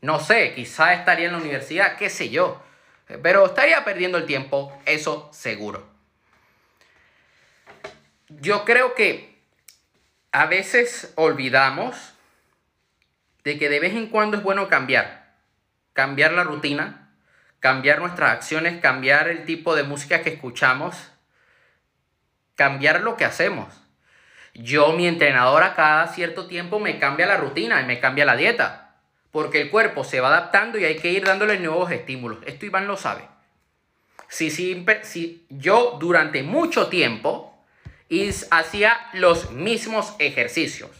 No 0.00 0.20
sé, 0.20 0.54
quizá 0.54 0.94
estaría 0.94 1.26
en 1.26 1.32
la 1.32 1.38
universidad, 1.38 1.96
qué 1.96 2.08
sé 2.08 2.30
yo. 2.30 2.62
Pero 3.22 3.46
estaría 3.46 3.84
perdiendo 3.84 4.18
el 4.18 4.26
tiempo, 4.26 4.72
eso 4.86 5.28
seguro. 5.32 5.86
Yo 8.28 8.64
creo 8.64 8.94
que 8.94 9.36
a 10.30 10.46
veces 10.46 11.12
olvidamos 11.16 11.96
de 13.42 13.58
que 13.58 13.68
de 13.68 13.80
vez 13.80 13.94
en 13.94 14.08
cuando 14.08 14.36
es 14.36 14.42
bueno 14.42 14.68
cambiar. 14.68 15.34
Cambiar 15.92 16.32
la 16.32 16.44
rutina, 16.44 17.10
cambiar 17.58 18.00
nuestras 18.00 18.32
acciones, 18.32 18.80
cambiar 18.80 19.28
el 19.28 19.44
tipo 19.44 19.74
de 19.74 19.82
música 19.82 20.22
que 20.22 20.30
escuchamos, 20.30 21.10
cambiar 22.54 23.00
lo 23.00 23.16
que 23.16 23.24
hacemos. 23.24 23.85
Yo, 24.58 24.94
mi 24.94 25.06
entrenadora, 25.06 25.74
cada 25.74 26.08
cierto 26.08 26.46
tiempo 26.46 26.78
me 26.78 26.98
cambia 26.98 27.26
la 27.26 27.36
rutina 27.36 27.82
y 27.82 27.84
me 27.84 28.00
cambia 28.00 28.24
la 28.24 28.36
dieta 28.36 28.86
porque 29.36 29.60
el 29.60 29.68
cuerpo 29.68 30.02
se 30.02 30.18
va 30.18 30.28
adaptando 30.28 30.78
y 30.78 30.86
hay 30.86 30.96
que 30.96 31.12
ir 31.12 31.26
dándole 31.26 31.58
nuevos 31.58 31.90
estímulos. 31.90 32.38
Esto 32.46 32.64
Iván 32.64 32.86
lo 32.86 32.96
sabe. 32.96 33.20
Si, 34.28 34.50
si 34.50 35.46
yo 35.50 35.98
durante 36.00 36.42
mucho 36.42 36.86
tiempo 36.86 37.54
hacía 38.50 38.98
los 39.12 39.50
mismos 39.50 40.14
ejercicios, 40.20 40.90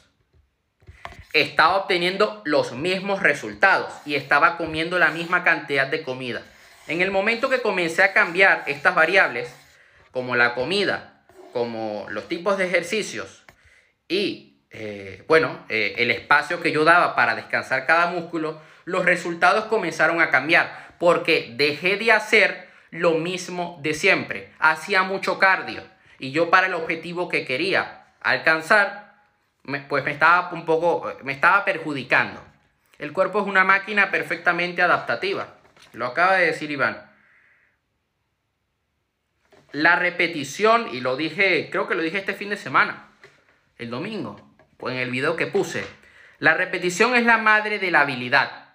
estaba 1.33 1.77
obteniendo 1.77 2.43
los 2.45 2.73
mismos 2.73 3.23
resultados 3.23 3.91
y 4.05 4.17
estaba 4.17 4.59
comiendo 4.59 4.99
la 4.99 5.09
misma 5.13 5.43
cantidad 5.43 5.87
de 5.87 6.03
comida. 6.03 6.43
En 6.89 7.01
el 7.01 7.11
momento 7.11 7.49
que 7.49 7.63
comencé 7.63 8.03
a 8.03 8.13
cambiar 8.13 8.65
estas 8.67 8.95
variables, 8.95 9.51
como 10.11 10.37
la 10.37 10.55
comida, 10.55 11.23
como 11.55 12.05
los 12.11 12.29
tipos 12.29 12.59
de 12.59 12.67
ejercicios 12.67 13.46
y 14.09 14.57
eh, 14.71 15.25
bueno, 15.27 15.65
eh, 15.69 15.95
el 15.99 16.11
espacio 16.11 16.61
que 16.61 16.73
yo 16.73 16.85
daba 16.85 17.15
para 17.17 17.35
descansar 17.35 17.87
cada 17.87 18.09
músculo, 18.09 18.61
los 18.85 19.05
resultados 19.05 19.65
comenzaron 19.67 20.21
a 20.21 20.31
cambiar 20.31 20.95
porque 20.99 21.55
dejé 21.57 21.97
de 21.97 22.13
hacer 22.13 22.69
lo 22.91 23.15
mismo 23.15 23.79
de 23.83 23.95
siempre. 23.95 24.53
Hacía 24.59 25.03
mucho 25.03 25.39
cardio 25.39 25.83
y 26.19 26.31
yo 26.31 26.51
para 26.51 26.67
el 26.67 26.75
objetivo 26.75 27.29
que 27.29 27.45
quería 27.45 28.07
alcanzar, 28.21 29.15
pues 29.89 30.05
me 30.05 30.13
estaba 30.13 30.51
un 30.53 30.65
poco, 30.65 31.13
me 31.23 31.33
estaba 31.33 31.65
perjudicando. 31.65 32.43
El 32.99 33.13
cuerpo 33.13 33.41
es 33.41 33.47
una 33.47 33.65
máquina 33.65 34.11
perfectamente 34.11 34.83
adaptativa. 34.83 35.55
Lo 35.93 36.07
acaba 36.07 36.37
de 36.37 36.47
decir 36.47 36.71
Iván. 36.71 37.11
La 39.73 39.97
repetición, 39.97 40.89
y 40.93 41.01
lo 41.01 41.17
dije, 41.17 41.69
creo 41.71 41.87
que 41.87 41.95
lo 41.95 42.03
dije 42.03 42.19
este 42.19 42.35
fin 42.35 42.49
de 42.49 42.57
semana, 42.57 43.06
el 43.79 43.91
domingo 43.91 44.47
en 44.83 44.97
el 44.97 45.11
video 45.11 45.37
que 45.37 45.47
puse. 45.47 45.87
La 46.39 46.55
repetición 46.55 47.15
es 47.15 47.25
la 47.25 47.39
madre 47.39 47.79
de 47.79 47.91
la 47.91 48.01
habilidad. 48.01 48.75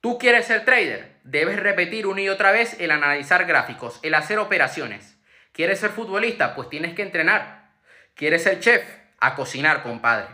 Tú 0.00 0.18
quieres 0.18 0.46
ser 0.46 0.64
trader, 0.64 1.18
debes 1.24 1.58
repetir 1.60 2.06
una 2.06 2.22
y 2.22 2.28
otra 2.28 2.52
vez 2.52 2.78
el 2.80 2.90
analizar 2.90 3.44
gráficos, 3.44 4.00
el 4.02 4.14
hacer 4.14 4.38
operaciones. 4.38 5.18
¿Quieres 5.52 5.80
ser 5.80 5.90
futbolista? 5.90 6.54
Pues 6.54 6.68
tienes 6.68 6.94
que 6.94 7.02
entrenar. 7.02 7.72
¿Quieres 8.14 8.42
ser 8.42 8.60
chef? 8.60 8.82
A 9.18 9.34
cocinar, 9.34 9.82
compadre. 9.82 10.28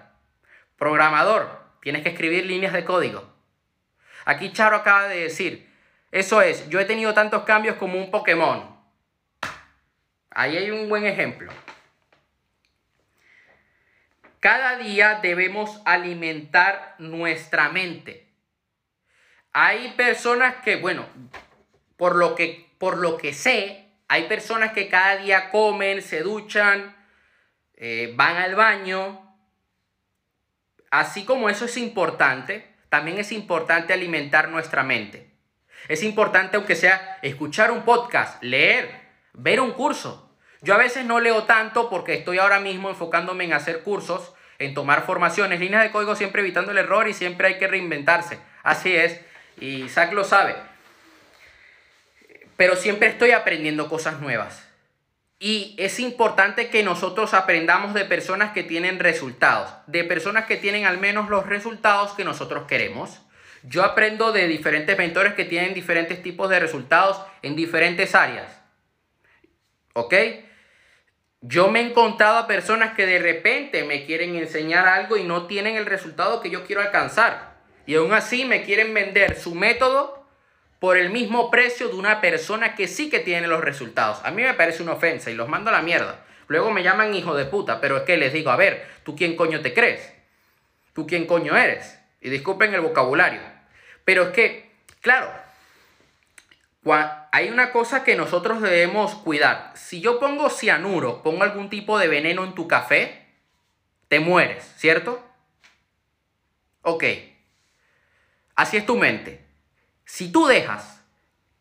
Programador, 0.76 1.64
tienes 1.82 2.02
que 2.02 2.10
escribir 2.10 2.46
líneas 2.46 2.72
de 2.72 2.84
código. 2.84 3.32
Aquí 4.24 4.52
Charo 4.52 4.76
acaba 4.76 5.08
de 5.08 5.22
decir, 5.22 5.72
eso 6.12 6.42
es, 6.42 6.68
yo 6.68 6.78
he 6.78 6.84
tenido 6.84 7.14
tantos 7.14 7.42
cambios 7.44 7.76
como 7.76 7.98
un 7.98 8.10
Pokémon. 8.10 8.76
Ahí 10.30 10.56
hay 10.56 10.70
un 10.70 10.88
buen 10.88 11.06
ejemplo. 11.06 11.50
Cada 14.46 14.76
día 14.76 15.18
debemos 15.20 15.82
alimentar 15.84 16.94
nuestra 16.98 17.68
mente. 17.70 18.32
Hay 19.52 19.94
personas 19.96 20.62
que, 20.62 20.76
bueno, 20.76 21.04
por 21.96 22.14
lo 22.14 22.36
que, 22.36 22.72
por 22.78 22.98
lo 22.98 23.16
que 23.16 23.34
sé, 23.34 23.88
hay 24.06 24.28
personas 24.28 24.70
que 24.70 24.88
cada 24.88 25.16
día 25.16 25.50
comen, 25.50 26.00
se 26.00 26.20
duchan, 26.20 26.94
eh, 27.74 28.12
van 28.14 28.36
al 28.36 28.54
baño. 28.54 29.36
Así 30.92 31.24
como 31.24 31.50
eso 31.50 31.64
es 31.64 31.76
importante, 31.76 32.72
también 32.88 33.18
es 33.18 33.32
importante 33.32 33.94
alimentar 33.94 34.48
nuestra 34.48 34.84
mente. 34.84 35.34
Es 35.88 36.04
importante, 36.04 36.56
aunque 36.56 36.76
sea, 36.76 37.18
escuchar 37.20 37.72
un 37.72 37.82
podcast, 37.82 38.40
leer, 38.44 39.08
ver 39.32 39.60
un 39.60 39.72
curso. 39.72 40.38
Yo 40.62 40.74
a 40.74 40.78
veces 40.78 41.04
no 41.04 41.18
leo 41.18 41.46
tanto 41.46 41.90
porque 41.90 42.14
estoy 42.14 42.38
ahora 42.38 42.60
mismo 42.60 42.90
enfocándome 42.90 43.42
en 43.42 43.52
hacer 43.52 43.82
cursos, 43.82 44.35
en 44.58 44.74
tomar 44.74 45.04
formaciones, 45.04 45.60
líneas 45.60 45.82
de 45.82 45.90
código 45.90 46.16
siempre 46.16 46.42
evitando 46.42 46.72
el 46.72 46.78
error 46.78 47.08
y 47.08 47.14
siempre 47.14 47.48
hay 47.48 47.58
que 47.58 47.68
reinventarse. 47.68 48.38
Así 48.62 48.94
es, 48.94 49.20
y 49.58 49.84
Isaac 49.84 50.12
lo 50.12 50.24
sabe. 50.24 50.54
Pero 52.56 52.76
siempre 52.76 53.08
estoy 53.08 53.32
aprendiendo 53.32 53.88
cosas 53.88 54.20
nuevas. 54.20 54.66
Y 55.38 55.74
es 55.78 56.00
importante 56.00 56.70
que 56.70 56.82
nosotros 56.82 57.34
aprendamos 57.34 57.92
de 57.92 58.06
personas 58.06 58.52
que 58.52 58.62
tienen 58.62 58.98
resultados, 58.98 59.70
de 59.86 60.02
personas 60.04 60.46
que 60.46 60.56
tienen 60.56 60.86
al 60.86 60.98
menos 60.98 61.28
los 61.28 61.46
resultados 61.46 62.12
que 62.12 62.24
nosotros 62.24 62.66
queremos. 62.66 63.20
Yo 63.62 63.84
aprendo 63.84 64.32
de 64.32 64.48
diferentes 64.48 64.96
mentores 64.96 65.34
que 65.34 65.44
tienen 65.44 65.74
diferentes 65.74 66.22
tipos 66.22 66.48
de 66.48 66.60
resultados 66.60 67.20
en 67.42 67.54
diferentes 67.54 68.14
áreas. 68.14 68.50
¿Ok? 69.92 70.14
Yo 71.40 71.70
me 71.70 71.80
he 71.80 71.86
encontrado 71.86 72.38
a 72.38 72.46
personas 72.46 72.94
que 72.94 73.06
de 73.06 73.18
repente 73.18 73.84
me 73.84 74.04
quieren 74.04 74.34
enseñar 74.36 74.86
algo 74.88 75.16
y 75.16 75.24
no 75.24 75.46
tienen 75.46 75.76
el 75.76 75.86
resultado 75.86 76.40
que 76.40 76.50
yo 76.50 76.64
quiero 76.64 76.80
alcanzar. 76.80 77.56
Y 77.86 77.94
aún 77.94 78.12
así 78.12 78.44
me 78.44 78.62
quieren 78.62 78.92
vender 78.94 79.38
su 79.38 79.54
método 79.54 80.26
por 80.80 80.96
el 80.96 81.10
mismo 81.10 81.50
precio 81.50 81.88
de 81.88 81.94
una 81.94 82.20
persona 82.20 82.74
que 82.74 82.88
sí 82.88 83.08
que 83.10 83.20
tiene 83.20 83.46
los 83.46 83.62
resultados. 83.62 84.20
A 84.24 84.30
mí 84.30 84.42
me 84.42 84.54
parece 84.54 84.82
una 84.82 84.94
ofensa 84.94 85.30
y 85.30 85.34
los 85.34 85.48
mando 85.48 85.70
a 85.70 85.74
la 85.74 85.82
mierda. 85.82 86.24
Luego 86.48 86.70
me 86.70 86.82
llaman 86.82 87.14
hijo 87.14 87.34
de 87.34 87.44
puta, 87.44 87.80
pero 87.80 87.98
es 87.98 88.02
que 88.04 88.16
les 88.16 88.32
digo, 88.32 88.50
a 88.50 88.56
ver, 88.56 88.86
¿tú 89.02 89.16
quién 89.16 89.36
coño 89.36 89.60
te 89.60 89.74
crees? 89.74 90.12
¿Tú 90.92 91.06
quién 91.06 91.26
coño 91.26 91.56
eres? 91.56 91.98
Y 92.20 92.30
disculpen 92.30 92.74
el 92.74 92.80
vocabulario. 92.80 93.40
Pero 94.04 94.24
es 94.24 94.28
que, 94.30 94.70
claro, 95.00 95.32
hay 96.94 97.48
una 97.48 97.72
cosa 97.72 98.04
que 98.04 98.16
nosotros 98.16 98.60
debemos 98.60 99.14
cuidar. 99.14 99.72
Si 99.74 100.00
yo 100.00 100.20
pongo 100.20 100.50
cianuro, 100.50 101.22
pongo 101.22 101.42
algún 101.42 101.68
tipo 101.68 101.98
de 101.98 102.08
veneno 102.08 102.44
en 102.44 102.54
tu 102.54 102.68
café, 102.68 103.26
te 104.08 104.20
mueres, 104.20 104.72
¿cierto? 104.76 105.24
Ok. 106.82 107.04
Así 108.54 108.76
es 108.76 108.86
tu 108.86 108.96
mente. 108.96 109.44
Si 110.04 110.30
tú 110.30 110.46
dejas 110.46 111.04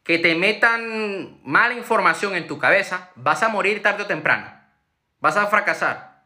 que 0.03 0.19
te 0.19 0.35
metan 0.35 1.39
mala 1.43 1.73
información 1.73 2.35
en 2.35 2.47
tu 2.47 2.59
cabeza, 2.59 3.09
vas 3.15 3.41
a 3.41 3.49
morir 3.49 3.81
tarde 3.81 4.03
o 4.03 4.07
temprano. 4.07 4.51
Vas 5.19 5.37
a 5.37 5.47
fracasar. 5.47 6.23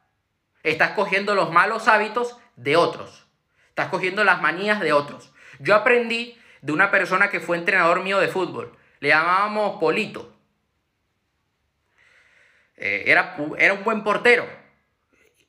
Estás 0.64 0.92
cogiendo 0.92 1.36
los 1.36 1.52
malos 1.54 1.88
hábitos 1.88 2.38
de 2.58 2.76
otros. 2.76 3.26
Estás 3.70 3.88
cogiendo 3.88 4.26
las 4.26 4.42
manías 4.42 4.82
de 4.82 4.92
otros. 4.92 5.32
Yo 5.60 5.74
aprendí 5.76 6.38
de 6.62 6.74
una 6.74 6.92
persona 6.92 7.30
que 7.30 7.40
fue 7.40 7.58
entrenador 7.58 8.04
mío 8.04 8.20
de 8.20 8.28
fútbol. 8.28 8.78
Le 9.00 9.10
llamábamos 9.10 9.80
Polito. 9.80 10.36
Eh, 12.76 13.04
era, 13.08 13.36
era 13.58 13.74
un 13.74 13.84
buen 13.84 14.04
portero. 14.04 14.48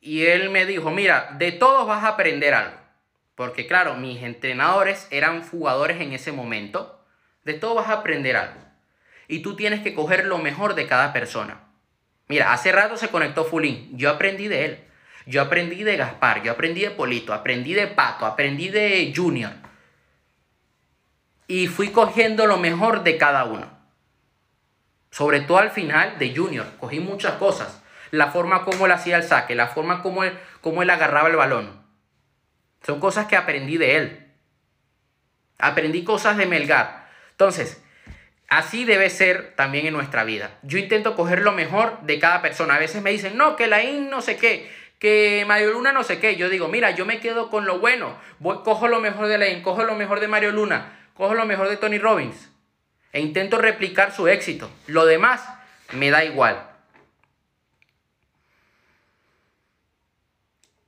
Y 0.00 0.26
él 0.26 0.50
me 0.50 0.66
dijo, 0.66 0.90
mira, 0.90 1.34
de 1.38 1.52
todos 1.52 1.86
vas 1.86 2.04
a 2.04 2.08
aprender 2.08 2.54
algo. 2.54 2.78
Porque 3.34 3.66
claro, 3.66 3.94
mis 3.94 4.22
entrenadores 4.22 5.06
eran 5.10 5.42
jugadores 5.42 6.00
en 6.00 6.12
ese 6.12 6.32
momento. 6.32 7.04
De 7.44 7.54
todo 7.54 7.74
vas 7.74 7.88
a 7.88 7.94
aprender 7.94 8.36
algo. 8.36 8.60
Y 9.28 9.40
tú 9.40 9.56
tienes 9.56 9.80
que 9.82 9.94
coger 9.94 10.26
lo 10.26 10.38
mejor 10.38 10.74
de 10.74 10.86
cada 10.86 11.12
persona. 11.12 11.60
Mira, 12.28 12.52
hace 12.52 12.72
rato 12.72 12.96
se 12.96 13.08
conectó 13.08 13.44
Fulín. 13.44 13.90
Yo 13.96 14.10
aprendí 14.10 14.48
de 14.48 14.64
él. 14.64 14.84
Yo 15.26 15.42
aprendí 15.42 15.84
de 15.84 15.96
Gaspar, 15.96 16.42
yo 16.42 16.52
aprendí 16.52 16.80
de 16.80 16.90
Polito, 16.90 17.32
aprendí 17.32 17.74
de 17.74 17.86
Pato, 17.86 18.26
aprendí 18.26 18.68
de 18.68 19.12
Junior. 19.14 19.52
Y 21.50 21.66
fui 21.66 21.88
cogiendo 21.88 22.46
lo 22.46 22.58
mejor 22.58 23.02
de 23.02 23.18
cada 23.18 23.42
uno. 23.42 23.68
Sobre 25.10 25.40
todo 25.40 25.58
al 25.58 25.72
final 25.72 26.16
de 26.16 26.32
Junior. 26.32 26.64
Cogí 26.78 27.00
muchas 27.00 27.32
cosas. 27.32 27.82
La 28.12 28.28
forma 28.28 28.64
como 28.64 28.86
él 28.86 28.92
hacía 28.92 29.16
el 29.16 29.24
saque, 29.24 29.56
la 29.56 29.66
forma 29.66 30.00
como 30.00 30.22
él, 30.22 30.38
como 30.60 30.84
él 30.84 30.90
agarraba 30.90 31.28
el 31.28 31.34
balón. 31.34 31.84
Son 32.86 33.00
cosas 33.00 33.26
que 33.26 33.34
aprendí 33.34 33.78
de 33.78 33.96
él. 33.96 34.32
Aprendí 35.58 36.04
cosas 36.04 36.36
de 36.36 36.46
Melgar. 36.46 37.08
Entonces, 37.32 37.82
así 38.46 38.84
debe 38.84 39.10
ser 39.10 39.54
también 39.56 39.86
en 39.86 39.94
nuestra 39.94 40.22
vida. 40.22 40.56
Yo 40.62 40.78
intento 40.78 41.16
coger 41.16 41.42
lo 41.42 41.50
mejor 41.50 42.00
de 42.02 42.20
cada 42.20 42.42
persona. 42.42 42.76
A 42.76 42.78
veces 42.78 43.02
me 43.02 43.10
dicen, 43.10 43.36
no, 43.36 43.56
que 43.56 43.66
la 43.66 43.82
IN 43.82 44.08
no 44.08 44.20
sé 44.20 44.36
qué, 44.36 44.70
que 45.00 45.44
Mario 45.48 45.72
Luna 45.72 45.90
no 45.90 46.04
sé 46.04 46.20
qué. 46.20 46.36
Yo 46.36 46.48
digo, 46.48 46.68
mira, 46.68 46.92
yo 46.92 47.06
me 47.06 47.18
quedo 47.18 47.50
con 47.50 47.66
lo 47.66 47.80
bueno. 47.80 48.16
Voy, 48.38 48.58
cojo 48.62 48.86
lo 48.86 49.00
mejor 49.00 49.26
de 49.26 49.38
la 49.38 49.48
IN, 49.48 49.64
cojo 49.64 49.82
lo 49.82 49.96
mejor 49.96 50.20
de 50.20 50.28
Mario 50.28 50.52
Luna, 50.52 50.99
cojo 51.20 51.34
lo 51.34 51.44
mejor 51.44 51.68
de 51.68 51.76
Tony 51.76 51.98
Robbins. 51.98 52.48
E 53.12 53.20
intento 53.20 53.58
replicar 53.58 54.10
su 54.10 54.26
éxito. 54.26 54.70
Lo 54.86 55.04
demás 55.04 55.46
me 55.92 56.10
da 56.10 56.24
igual. 56.24 56.66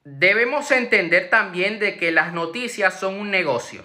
Debemos 0.05 0.71
entender 0.71 1.29
también 1.29 1.79
de 1.79 1.99
que 1.99 2.13
las 2.13 2.33
noticias 2.33 2.99
son 2.99 3.17
un 3.17 3.31
negocio. 3.31 3.85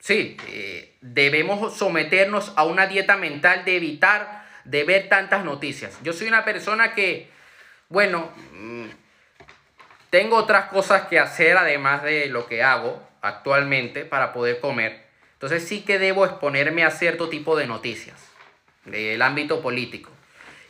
Sí, 0.00 0.36
eh, 0.48 0.96
debemos 1.00 1.76
someternos 1.76 2.52
a 2.56 2.64
una 2.64 2.88
dieta 2.88 3.16
mental 3.16 3.64
de 3.64 3.76
evitar 3.76 4.48
de 4.64 4.82
ver 4.82 5.08
tantas 5.08 5.44
noticias. 5.44 5.96
Yo 6.02 6.12
soy 6.12 6.26
una 6.26 6.44
persona 6.44 6.92
que, 6.92 7.30
bueno, 7.88 8.32
mm, 8.52 8.86
tengo 10.10 10.34
otras 10.34 10.70
cosas 10.70 11.06
que 11.06 11.20
hacer 11.20 11.56
además 11.56 12.02
de 12.02 12.26
lo 12.26 12.48
que 12.48 12.64
hago 12.64 13.07
actualmente 13.22 14.04
para 14.04 14.32
poder 14.32 14.60
comer. 14.60 15.06
Entonces 15.34 15.66
sí 15.66 15.82
que 15.82 15.98
debo 15.98 16.24
exponerme 16.24 16.84
a 16.84 16.90
cierto 16.90 17.28
tipo 17.28 17.56
de 17.56 17.66
noticias 17.66 18.28
del 18.84 19.22
ámbito 19.22 19.60
político. 19.60 20.10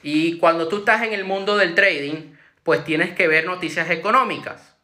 Y 0.02 0.38
cuando 0.38 0.68
tú 0.68 0.78
estás 0.78 1.02
en 1.02 1.12
el 1.12 1.24
mundo 1.24 1.56
del 1.56 1.74
trading, 1.74 2.34
pues 2.62 2.84
tienes 2.84 3.14
que 3.14 3.28
ver 3.28 3.46
noticias 3.46 3.90
económicas, 3.90 4.76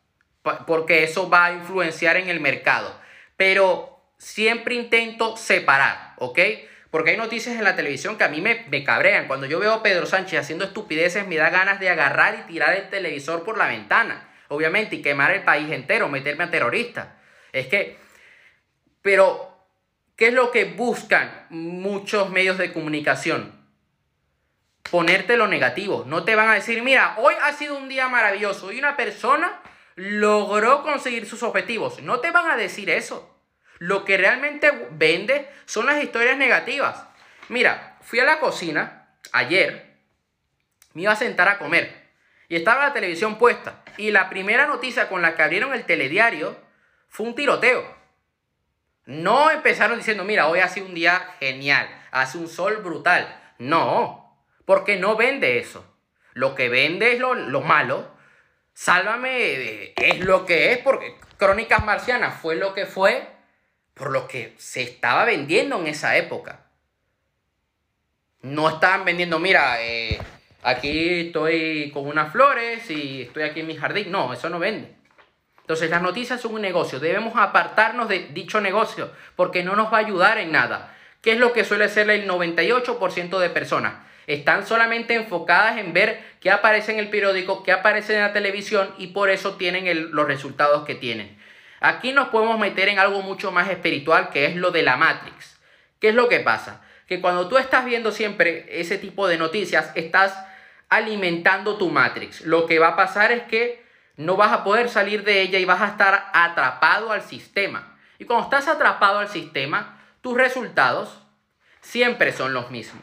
porque 0.66 1.04
eso 1.04 1.28
va 1.28 1.47
a 1.47 1.52
influenciar 1.52 2.16
en 2.16 2.28
el 2.28 2.40
mercado. 2.40 2.99
Pero 3.37 4.00
siempre 4.18 4.75
intento 4.75 5.37
separar, 5.37 6.14
¿ok? 6.16 6.38
Porque 6.90 7.11
hay 7.11 7.16
noticias 7.16 7.56
en 7.56 7.64
la 7.64 7.76
televisión 7.76 8.16
que 8.16 8.25
a 8.25 8.28
mí 8.28 8.40
me, 8.40 8.64
me, 8.71 8.85
cabrean. 8.85 9.26
Cuando 9.26 9.47
yo 9.47 9.59
veo 9.59 9.75
a 9.75 9.83
Pedro 9.83 10.06
Sánchez 10.06 10.40
haciendo 10.40 10.64
estupideces, 10.64 11.26
me 11.26 11.37
da 11.37 11.50
ganas 11.50 11.80
de 11.80 11.90
agarrar 11.90 12.38
y 12.38 12.52
tirar 12.52 12.75
el 12.75 12.88
televisor 12.88 13.42
por 13.42 13.59
la 13.59 13.66
ventana. 13.66 14.28
Obviamente, 14.49 14.97
y 14.97 15.02
quemar 15.02 15.33
el 15.33 15.42
país 15.42 15.71
entero, 15.73 16.09
meterme 16.09 16.44
a 16.44 16.50
terrorista. 16.50 17.16
Es 17.55 17.69
que, 17.69 17.97
pero, 19.01 19.57
¿qué 20.17 20.29
es 20.29 20.35
lo 20.35 20.51
que 20.51 20.67
buscan 20.67 21.47
muchos 21.49 22.29
medios 22.31 22.59
de 22.59 22.73
comunicación? 22.73 23.65
ponerte 24.91 25.37
lo 25.37 25.49
negativo. 25.49 26.05
No 26.07 26.25
te 26.25 26.37
van 26.37 26.49
a 26.51 26.55
decir, 26.55 26.83
mira, 26.83 27.17
hoy 27.19 27.35
ha 27.43 27.53
sido 27.53 27.77
un 27.77 27.88
día 27.88 28.09
maravilloso 28.09 28.71
y 28.71 28.79
una 28.79 28.97
persona 28.97 29.61
logró 29.97 30.83
conseguir 30.83 31.27
sus 31.27 31.43
objetivos. 31.43 32.01
No 32.03 32.21
te 32.21 32.31
van 32.31 32.51
a 32.51 32.57
decir 32.57 32.90
eso. 32.90 33.37
Lo 33.79 34.05
que 34.05 34.17
realmente 34.17 34.71
vende 34.93 35.49
son 35.64 35.87
las 35.87 36.03
historias 36.03 36.37
negativas. 36.37 37.05
Mira, 37.49 37.99
fui 38.03 38.21
a 38.21 38.25
la 38.25 38.38
cocina 38.38 39.09
ayer, 39.33 39.97
me 40.93 41.03
iba 41.03 41.12
a 41.12 41.17
sentar 41.17 41.49
a 41.49 41.59
comer 41.59 42.12
y 42.49 42.57
estaba 42.57 42.87
la 42.87 42.93
televisión 42.93 43.37
puesta. 43.37 43.83
Y 43.97 44.11
la 44.11 44.29
primera 44.29 44.67
noticia 44.67 45.09
con 45.09 45.23
la 45.23 45.35
que 45.35 45.43
abrieron 45.43 45.75
el 45.75 45.87
telediario 45.87 46.57
fue 47.14 47.27
un 47.27 47.37
tiroteo. 47.37 47.85
No 49.07 49.48
empezaron 49.48 49.98
diciendo, 49.98 50.24
mira, 50.24 50.48
hoy 50.48 50.59
ha 50.59 50.68
sido 50.68 50.87
un 50.87 50.94
día 50.94 51.37
genial, 51.38 51.88
hace 52.11 52.38
un 52.38 52.48
sol 52.48 52.79
brutal. 52.79 53.40
No, 53.61 54.37
porque 54.64 54.96
no 54.96 55.14
vende 55.14 55.59
eso. 55.59 55.87
Lo 56.33 56.57
que 56.57 56.68
vende 56.68 57.12
es 57.12 57.20
lo, 57.20 57.61
malo. 57.61 58.11
Sálvame 58.72 59.94
es 59.94 60.24
lo 60.24 60.44
que 60.44 60.72
es, 60.72 60.79
porque 60.79 61.14
Crónicas 61.37 61.85
Marcianas 61.85 62.40
fue 62.40 62.57
lo 62.57 62.74
que 62.74 62.85
fue 62.85 63.29
por 63.94 64.11
lo 64.11 64.27
que 64.27 64.53
se 64.59 64.83
estaba 64.83 65.24
vendiendo 65.24 65.79
en 65.79 65.87
esa 65.87 66.16
época. 66.16 66.66
No 68.42 68.68
estaban 68.68 69.05
vendiendo, 69.05 69.38
mira, 69.38 69.81
eh, 69.81 70.18
aquí 70.64 71.29
estoy 71.29 71.92
con 71.92 72.09
unas 72.09 72.33
flores 72.33 72.90
y 72.90 73.22
estoy 73.22 73.44
aquí 73.44 73.61
en 73.61 73.68
mi 73.68 73.77
jardín. 73.77 74.11
No, 74.11 74.33
eso 74.33 74.50
no 74.50 74.59
vende. 74.59 75.04
Entonces 75.64 75.88
las 75.88 76.03
noticias 76.03 76.42
son 76.42 76.55
un 76.55 76.61
negocio. 76.61 77.00
Debemos 77.00 77.33
apartarnos 77.37 78.07
de 78.07 78.29
dicho 78.35 78.61
negocio 78.61 79.11
porque 79.35 79.64
no 79.64 79.74
nos 79.74 79.90
va 79.90 79.96
a 79.96 80.00
ayudar 80.00 80.37
en 80.37 80.53
nada. 80.53 80.94
¿Qué 81.22 81.33
es 81.33 81.38
lo 81.38 81.55
que 81.55 81.64
suele 81.64 81.88
ser 81.88 82.11
el 82.11 82.29
98% 82.29 83.38
de 83.38 83.48
personas? 83.48 83.94
Están 84.27 84.66
solamente 84.66 85.14
enfocadas 85.14 85.79
en 85.79 85.94
ver 85.94 86.22
qué 86.40 86.50
aparece 86.50 86.92
en 86.92 86.98
el 86.98 87.09
periódico, 87.09 87.62
qué 87.62 87.72
aparece 87.72 88.14
en 88.14 88.20
la 88.20 88.35
televisión 88.35 88.94
y 88.98 89.07
por 89.07 89.31
eso 89.31 89.55
tienen 89.55 90.12
los 90.12 90.27
resultados 90.27 90.85
que 90.85 90.94
tienen. 90.94 91.38
Aquí 91.81 92.12
nos 92.12 92.29
podemos 92.29 92.59
meter 92.59 92.90
en 92.90 92.98
algo 92.98 93.22
mucho 93.22 93.50
más 93.50 93.70
espiritual 93.70 94.29
que 94.29 94.44
es 94.44 94.57
lo 94.57 94.70
de 94.70 94.83
la 94.83 94.98
Matrix. 94.98 95.59
¿Qué 95.98 96.11
es 96.11 96.14
lo 96.14 96.29
que 96.29 96.40
pasa? 96.40 96.83
Que 97.07 97.22
cuando 97.22 97.48
tú 97.48 97.57
estás 97.57 97.87
viendo 97.87 98.12
siempre 98.12 98.66
ese 98.68 98.98
tipo 98.98 99.27
de 99.29 99.38
noticias, 99.38 99.92
estás 99.94 100.38
alimentando 100.90 101.79
tu 101.79 101.88
Matrix. 101.88 102.42
Lo 102.42 102.66
que 102.66 102.79
va 102.79 102.88
a 102.88 102.96
pasar 102.96 103.33
es 103.33 103.44
que 103.44 103.84
no 104.16 104.37
vas 104.37 104.53
a 104.53 104.64
poder 104.64 104.88
salir 104.88 105.24
de 105.24 105.40
ella 105.40 105.59
y 105.59 105.64
vas 105.64 105.81
a 105.81 105.88
estar 105.88 106.31
atrapado 106.33 107.11
al 107.11 107.22
sistema. 107.22 107.96
Y 108.18 108.24
cuando 108.24 108.44
estás 108.44 108.68
atrapado 108.68 109.18
al 109.18 109.29
sistema, 109.29 110.00
tus 110.20 110.37
resultados 110.37 111.20
siempre 111.81 112.33
son 112.33 112.55
los 112.55 112.70
mismos. 112.70 113.03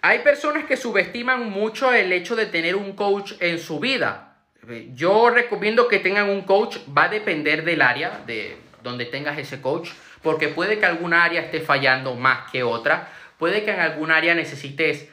Hay 0.00 0.20
personas 0.20 0.64
que 0.64 0.76
subestiman 0.76 1.50
mucho 1.50 1.92
el 1.92 2.12
hecho 2.12 2.36
de 2.36 2.46
tener 2.46 2.76
un 2.76 2.92
coach 2.94 3.32
en 3.40 3.58
su 3.58 3.80
vida. 3.80 4.36
Yo 4.92 5.30
recomiendo 5.30 5.88
que 5.88 5.98
tengan 5.98 6.28
un 6.28 6.42
coach, 6.42 6.76
va 6.96 7.04
a 7.04 7.08
depender 7.08 7.64
del 7.64 7.82
área 7.82 8.22
de 8.26 8.58
donde 8.82 9.06
tengas 9.06 9.38
ese 9.38 9.60
coach, 9.60 9.90
porque 10.22 10.48
puede 10.48 10.78
que 10.78 10.86
alguna 10.86 11.24
área 11.24 11.40
esté 11.40 11.60
fallando 11.60 12.14
más 12.14 12.50
que 12.50 12.62
otra, 12.62 13.08
puede 13.38 13.64
que 13.64 13.72
en 13.72 13.80
algún 13.80 14.10
área 14.10 14.34
necesites 14.34 15.08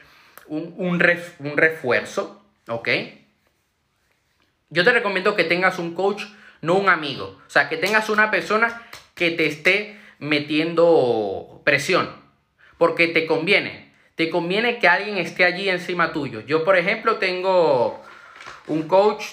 un, 0.47 0.73
un, 0.77 1.01
un 1.39 1.57
refuerzo, 1.57 2.45
¿ok? 2.67 2.89
Yo 4.71 4.83
te 4.83 4.91
recomiendo 4.91 5.35
que 5.35 5.43
tengas 5.43 5.77
un 5.77 5.93
coach, 5.93 6.23
no 6.61 6.73
un 6.73 6.89
amigo, 6.89 7.39
o 7.45 7.49
sea, 7.49 7.69
que 7.69 7.77
tengas 7.77 8.09
una 8.09 8.31
persona 8.31 8.81
que 9.13 9.29
te 9.29 9.45
esté 9.45 9.99
metiendo 10.17 11.61
presión, 11.63 12.09
porque 12.79 13.07
te 13.07 13.27
conviene 13.27 13.91
te 14.21 14.29
conviene 14.29 14.77
que 14.77 14.87
alguien 14.87 15.17
esté 15.17 15.45
allí 15.45 15.67
encima 15.67 16.13
tuyo. 16.13 16.41
Yo, 16.41 16.63
por 16.63 16.77
ejemplo, 16.77 17.15
tengo 17.15 18.01
un 18.67 18.83
coach, 18.83 19.25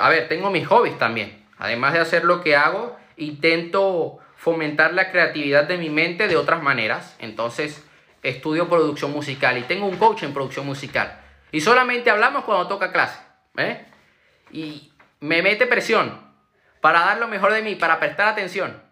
a 0.00 0.08
ver, 0.08 0.28
tengo 0.28 0.48
mis 0.48 0.64
hobbies 0.66 0.96
también. 0.96 1.44
Además 1.58 1.94
de 1.94 1.98
hacer 1.98 2.22
lo 2.22 2.40
que 2.40 2.54
hago, 2.54 2.96
intento 3.16 4.18
fomentar 4.36 4.94
la 4.94 5.10
creatividad 5.10 5.64
de 5.64 5.76
mi 5.76 5.90
mente 5.90 6.28
de 6.28 6.36
otras 6.36 6.62
maneras. 6.62 7.16
Entonces, 7.18 7.84
estudio 8.22 8.68
producción 8.68 9.10
musical 9.10 9.58
y 9.58 9.62
tengo 9.62 9.86
un 9.86 9.96
coach 9.96 10.22
en 10.22 10.34
producción 10.34 10.66
musical. 10.66 11.20
Y 11.50 11.60
solamente 11.60 12.10
hablamos 12.10 12.44
cuando 12.44 12.68
toca 12.68 12.92
clase. 12.92 13.18
¿eh? 13.56 13.84
Y 14.52 14.92
me 15.20 15.42
mete 15.42 15.66
presión 15.66 16.20
para 16.80 17.00
dar 17.00 17.18
lo 17.18 17.28
mejor 17.28 17.52
de 17.52 17.62
mí, 17.62 17.74
para 17.74 18.00
prestar 18.00 18.28
atención. 18.28 18.82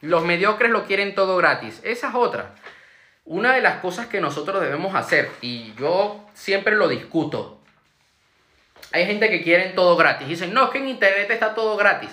Los 0.00 0.24
mediocres 0.24 0.70
lo 0.70 0.84
quieren 0.86 1.14
todo 1.14 1.36
gratis. 1.36 1.80
Esa 1.84 2.08
es 2.08 2.14
otra. 2.14 2.54
Una 3.24 3.54
de 3.54 3.60
las 3.60 3.80
cosas 3.80 4.06
que 4.06 4.20
nosotros 4.20 4.60
debemos 4.60 4.94
hacer, 4.94 5.30
y 5.40 5.74
yo 5.74 6.24
siempre 6.34 6.76
lo 6.76 6.88
discuto, 6.88 7.60
hay 8.92 9.06
gente 9.06 9.28
que 9.28 9.42
quiere 9.42 9.70
todo 9.70 9.96
gratis. 9.96 10.28
Dicen, 10.28 10.54
no, 10.54 10.64
es 10.64 10.70
que 10.70 10.78
en 10.78 10.88
Internet 10.88 11.30
está 11.30 11.54
todo 11.54 11.76
gratis. 11.76 12.10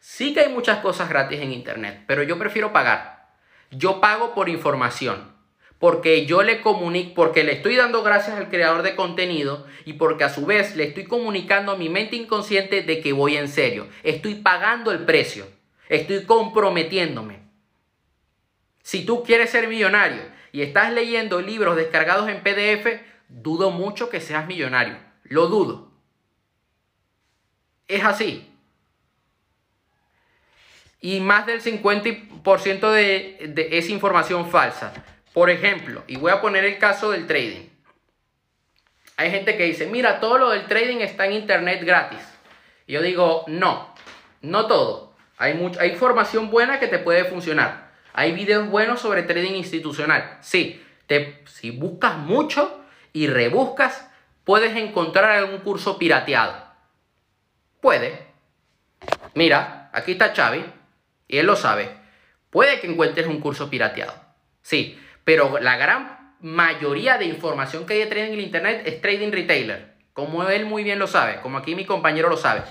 Sí 0.00 0.34
que 0.34 0.40
hay 0.40 0.48
muchas 0.48 0.78
cosas 0.78 1.08
gratis 1.08 1.40
en 1.40 1.52
Internet, 1.52 2.04
pero 2.06 2.22
yo 2.22 2.38
prefiero 2.38 2.72
pagar. 2.72 3.28
Yo 3.70 4.00
pago 4.00 4.34
por 4.34 4.48
información. 4.48 5.35
Porque 5.78 6.24
yo 6.24 6.42
le 6.42 6.62
comunico, 6.62 7.14
porque 7.14 7.44
le 7.44 7.52
estoy 7.52 7.76
dando 7.76 8.02
gracias 8.02 8.36
al 8.36 8.48
creador 8.48 8.82
de 8.82 8.96
contenido 8.96 9.66
y 9.84 9.94
porque 9.94 10.24
a 10.24 10.30
su 10.30 10.46
vez 10.46 10.74
le 10.74 10.84
estoy 10.84 11.04
comunicando 11.04 11.72
a 11.72 11.76
mi 11.76 11.88
mente 11.88 12.16
inconsciente 12.16 12.82
de 12.82 13.00
que 13.00 13.12
voy 13.12 13.36
en 13.36 13.48
serio. 13.48 13.86
Estoy 14.02 14.36
pagando 14.36 14.90
el 14.90 15.04
precio, 15.04 15.46
estoy 15.88 16.24
comprometiéndome. 16.24 17.40
Si 18.82 19.04
tú 19.04 19.22
quieres 19.22 19.50
ser 19.50 19.68
millonario 19.68 20.22
y 20.52 20.62
estás 20.62 20.92
leyendo 20.92 21.42
libros 21.42 21.76
descargados 21.76 22.28
en 22.30 22.42
PDF, 22.42 23.00
dudo 23.28 23.70
mucho 23.70 24.08
que 24.08 24.20
seas 24.20 24.46
millonario. 24.46 24.96
Lo 25.24 25.48
dudo. 25.48 25.92
Es 27.88 28.02
así. 28.04 28.50
Y 31.00 31.20
más 31.20 31.46
del 31.46 31.60
50% 31.60 32.90
de, 32.90 33.52
de 33.54 33.78
esa 33.78 33.92
información 33.92 34.48
falsa. 34.50 34.94
Por 35.36 35.50
ejemplo, 35.50 36.02
y 36.06 36.16
voy 36.16 36.32
a 36.32 36.40
poner 36.40 36.64
el 36.64 36.78
caso 36.78 37.10
del 37.10 37.26
trading. 37.26 37.68
Hay 39.18 39.30
gente 39.30 39.58
que 39.58 39.64
dice, 39.64 39.84
mira, 39.84 40.18
todo 40.18 40.38
lo 40.38 40.48
del 40.48 40.64
trading 40.64 41.02
está 41.02 41.26
en 41.26 41.32
internet 41.32 41.84
gratis. 41.84 42.20
Y 42.86 42.94
yo 42.94 43.02
digo, 43.02 43.44
no, 43.46 43.94
no 44.40 44.66
todo. 44.66 45.14
Hay, 45.36 45.52
información 45.90 46.50
buena 46.50 46.80
que 46.80 46.88
te 46.88 46.98
puede 46.98 47.26
funcionar. 47.26 47.92
Hay 48.14 48.32
videos 48.32 48.70
buenos 48.70 49.00
sobre 49.00 49.24
trading 49.24 49.56
institucional. 49.56 50.38
Sí, 50.40 50.82
te, 51.06 51.44
si 51.44 51.70
buscas 51.70 52.16
mucho 52.16 52.82
y 53.12 53.26
rebuscas, 53.26 54.10
puedes 54.42 54.74
encontrar 54.74 55.32
algún 55.32 55.58
curso 55.58 55.98
pirateado. 55.98 56.64
Puede. 57.82 58.26
Mira, 59.34 59.90
aquí 59.92 60.12
está 60.12 60.34
Xavi, 60.34 60.64
y 61.28 61.36
él 61.36 61.44
lo 61.44 61.56
sabe. 61.56 61.90
Puede 62.48 62.80
que 62.80 62.86
encuentres 62.86 63.26
un 63.26 63.42
curso 63.42 63.68
pirateado. 63.68 64.14
Sí, 64.62 64.98
pero 65.26 65.58
la 65.58 65.76
gran 65.76 66.36
mayoría 66.40 67.18
de 67.18 67.24
información 67.24 67.84
que 67.84 67.94
hay 67.94 67.98
de 67.98 68.06
trading 68.06 68.28
en 68.28 68.34
el 68.34 68.44
internet 68.44 68.82
es 68.86 69.00
trading 69.00 69.32
retailer. 69.32 69.96
Como 70.12 70.44
él 70.44 70.66
muy 70.66 70.84
bien 70.84 71.00
lo 71.00 71.08
sabe, 71.08 71.40
como 71.40 71.58
aquí 71.58 71.74
mi 71.74 71.84
compañero 71.84 72.28
lo 72.28 72.36
sabe. 72.36 72.62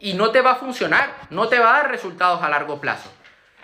Y 0.00 0.12
no 0.12 0.30
te 0.30 0.42
va 0.42 0.52
a 0.52 0.56
funcionar, 0.56 1.14
no 1.30 1.48
te 1.48 1.58
va 1.58 1.70
a 1.70 1.76
dar 1.78 1.90
resultados 1.90 2.42
a 2.42 2.50
largo 2.50 2.78
plazo. 2.78 3.10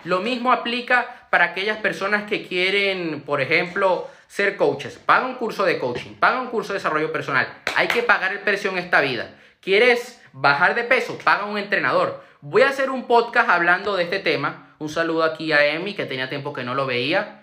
Lo 0.05 0.21
mismo 0.21 0.51
aplica 0.51 1.27
para 1.29 1.45
aquellas 1.45 1.77
personas 1.77 2.23
que 2.23 2.47
quieren, 2.47 3.21
por 3.21 3.41
ejemplo, 3.41 4.09
ser 4.25 4.57
coaches. 4.57 4.97
Paga 4.97 5.27
un 5.27 5.35
curso 5.35 5.63
de 5.63 5.77
coaching, 5.77 6.15
paga 6.15 6.41
un 6.41 6.47
curso 6.47 6.73
de 6.73 6.79
desarrollo 6.79 7.11
personal. 7.11 7.47
Hay 7.75 7.89
que 7.89 8.01
pagar 8.01 8.31
el 8.31 8.39
precio 8.39 8.71
en 8.71 8.79
esta 8.79 9.01
vida. 9.01 9.35
¿Quieres 9.61 10.19
bajar 10.33 10.73
de 10.73 10.83
peso, 10.83 11.15
paga 11.23 11.45
un 11.45 11.59
entrenador. 11.59 12.23
Voy 12.41 12.63
a 12.63 12.69
hacer 12.69 12.89
un 12.89 13.05
podcast 13.05 13.51
hablando 13.51 13.95
de 13.95 14.05
este 14.05 14.17
tema. 14.17 14.73
Un 14.79 14.89
saludo 14.89 15.23
aquí 15.23 15.51
a 15.51 15.63
Emi, 15.63 15.93
que 15.93 16.07
tenía 16.07 16.27
tiempo 16.27 16.53
que 16.53 16.63
no 16.63 16.73
lo 16.73 16.87
veía. 16.87 17.40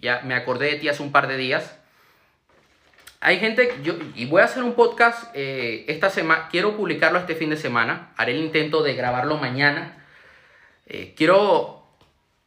Ya 0.00 0.22
me 0.24 0.34
acordé 0.34 0.72
de 0.72 0.76
ti 0.76 0.88
hace 0.88 1.02
un 1.02 1.12
par 1.12 1.28
de 1.28 1.36
días. 1.36 1.76
Hay 3.20 3.38
gente, 3.38 3.74
yo, 3.82 3.94
y 4.14 4.24
voy 4.26 4.40
a 4.40 4.46
hacer 4.46 4.62
un 4.62 4.74
podcast 4.74 5.30
eh, 5.34 5.84
esta 5.88 6.08
semana, 6.08 6.48
quiero 6.50 6.76
publicarlo 6.76 7.18
este 7.18 7.34
fin 7.34 7.50
de 7.50 7.56
semana, 7.56 8.12
haré 8.16 8.32
el 8.32 8.38
intento 8.38 8.82
de 8.82 8.94
grabarlo 8.94 9.36
mañana. 9.36 10.04
Eh, 10.86 11.14
quiero 11.16 11.84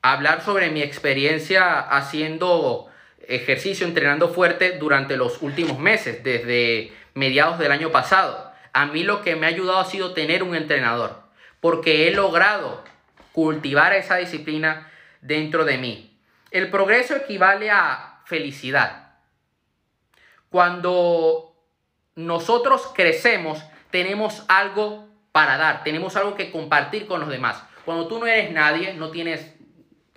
hablar 0.02 0.42
sobre 0.42 0.72
mi 0.72 0.82
experiencia 0.82 1.80
haciendo 1.80 2.90
ejercicio, 3.28 3.86
entrenando 3.86 4.30
fuerte 4.30 4.78
durante 4.80 5.16
los 5.16 5.42
últimos 5.42 5.78
meses, 5.78 6.24
desde 6.24 6.92
mediados 7.14 7.60
del 7.60 7.72
año 7.72 7.92
pasado 7.92 8.54
a 8.74 8.88
mí 8.88 9.04
lo 9.04 9.22
que 9.22 9.36
me 9.36 9.46
ha 9.46 9.50
ayudado 9.50 9.80
ha 9.80 9.86
sido 9.86 10.14
tener 10.14 10.44
un 10.44 10.56
entrenador, 10.56 11.22
porque 11.62 12.08
he 12.08 12.12
logrado 12.12 12.84
cultivar 13.32 13.94
esa 13.94 14.18
disciplina 14.18 14.92
dentro 15.22 15.64
de 15.64 15.78
mí. 15.78 16.13
El 16.54 16.70
progreso 16.70 17.16
equivale 17.16 17.72
a 17.72 18.22
felicidad. 18.26 19.14
Cuando 20.50 21.56
nosotros 22.14 22.92
crecemos, 22.94 23.60
tenemos 23.90 24.46
algo 24.48 25.10
para 25.32 25.58
dar, 25.58 25.84
tenemos 25.84 26.16
algo 26.16 26.36
que 26.36 26.52
compartir 26.52 27.08
con 27.08 27.22
los 27.22 27.30
demás. 27.30 27.64
Cuando 27.86 28.08
tú 28.08 28.20
no 28.20 28.28
eres 28.28 28.52
nadie, 28.52 28.94
no 28.94 29.10
tienes 29.10 29.56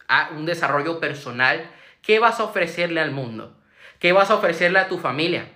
ah, 0.08 0.28
un 0.36 0.44
desarrollo 0.44 1.00
personal, 1.00 1.70
¿qué 2.02 2.18
vas 2.18 2.38
a 2.38 2.44
ofrecerle 2.44 3.00
al 3.00 3.12
mundo? 3.12 3.56
¿Qué 3.98 4.12
vas 4.12 4.30
a 4.30 4.34
ofrecerle 4.34 4.78
a 4.78 4.88
tu 4.88 4.98
familia? 4.98 5.48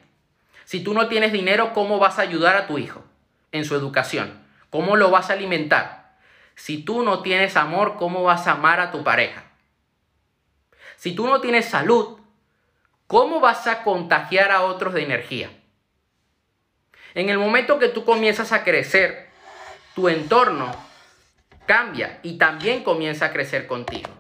Si 0.64 0.82
tú 0.82 0.94
no 0.94 1.08
tienes 1.08 1.30
dinero, 1.30 1.74
¿cómo 1.74 1.98
vas 1.98 2.18
a 2.18 2.22
ayudar 2.22 2.56
a 2.56 2.66
tu 2.66 2.78
hijo 2.78 3.04
en 3.52 3.66
su 3.66 3.74
educación? 3.74 4.42
¿Cómo 4.70 4.96
lo 4.96 5.10
vas 5.10 5.28
a 5.28 5.34
alimentar? 5.34 6.16
Si 6.54 6.82
tú 6.82 7.02
no 7.02 7.20
tienes 7.20 7.58
amor, 7.58 7.96
¿cómo 7.98 8.22
vas 8.22 8.46
a 8.46 8.52
amar 8.52 8.80
a 8.80 8.90
tu 8.90 9.04
pareja? 9.04 9.49
Si 11.00 11.14
tú 11.14 11.26
no 11.26 11.40
tienes 11.40 11.64
salud, 11.64 12.18
¿cómo 13.06 13.40
vas 13.40 13.66
a 13.66 13.84
contagiar 13.84 14.50
a 14.50 14.60
otros 14.60 14.92
de 14.92 15.02
energía? 15.02 15.48
En 17.14 17.30
el 17.30 17.38
momento 17.38 17.78
que 17.78 17.88
tú 17.88 18.04
comienzas 18.04 18.52
a 18.52 18.64
crecer, 18.64 19.30
tu 19.94 20.10
entorno 20.10 20.70
cambia 21.64 22.20
y 22.22 22.36
también 22.36 22.84
comienza 22.84 23.24
a 23.24 23.32
crecer 23.32 23.66
contigo. 23.66 24.10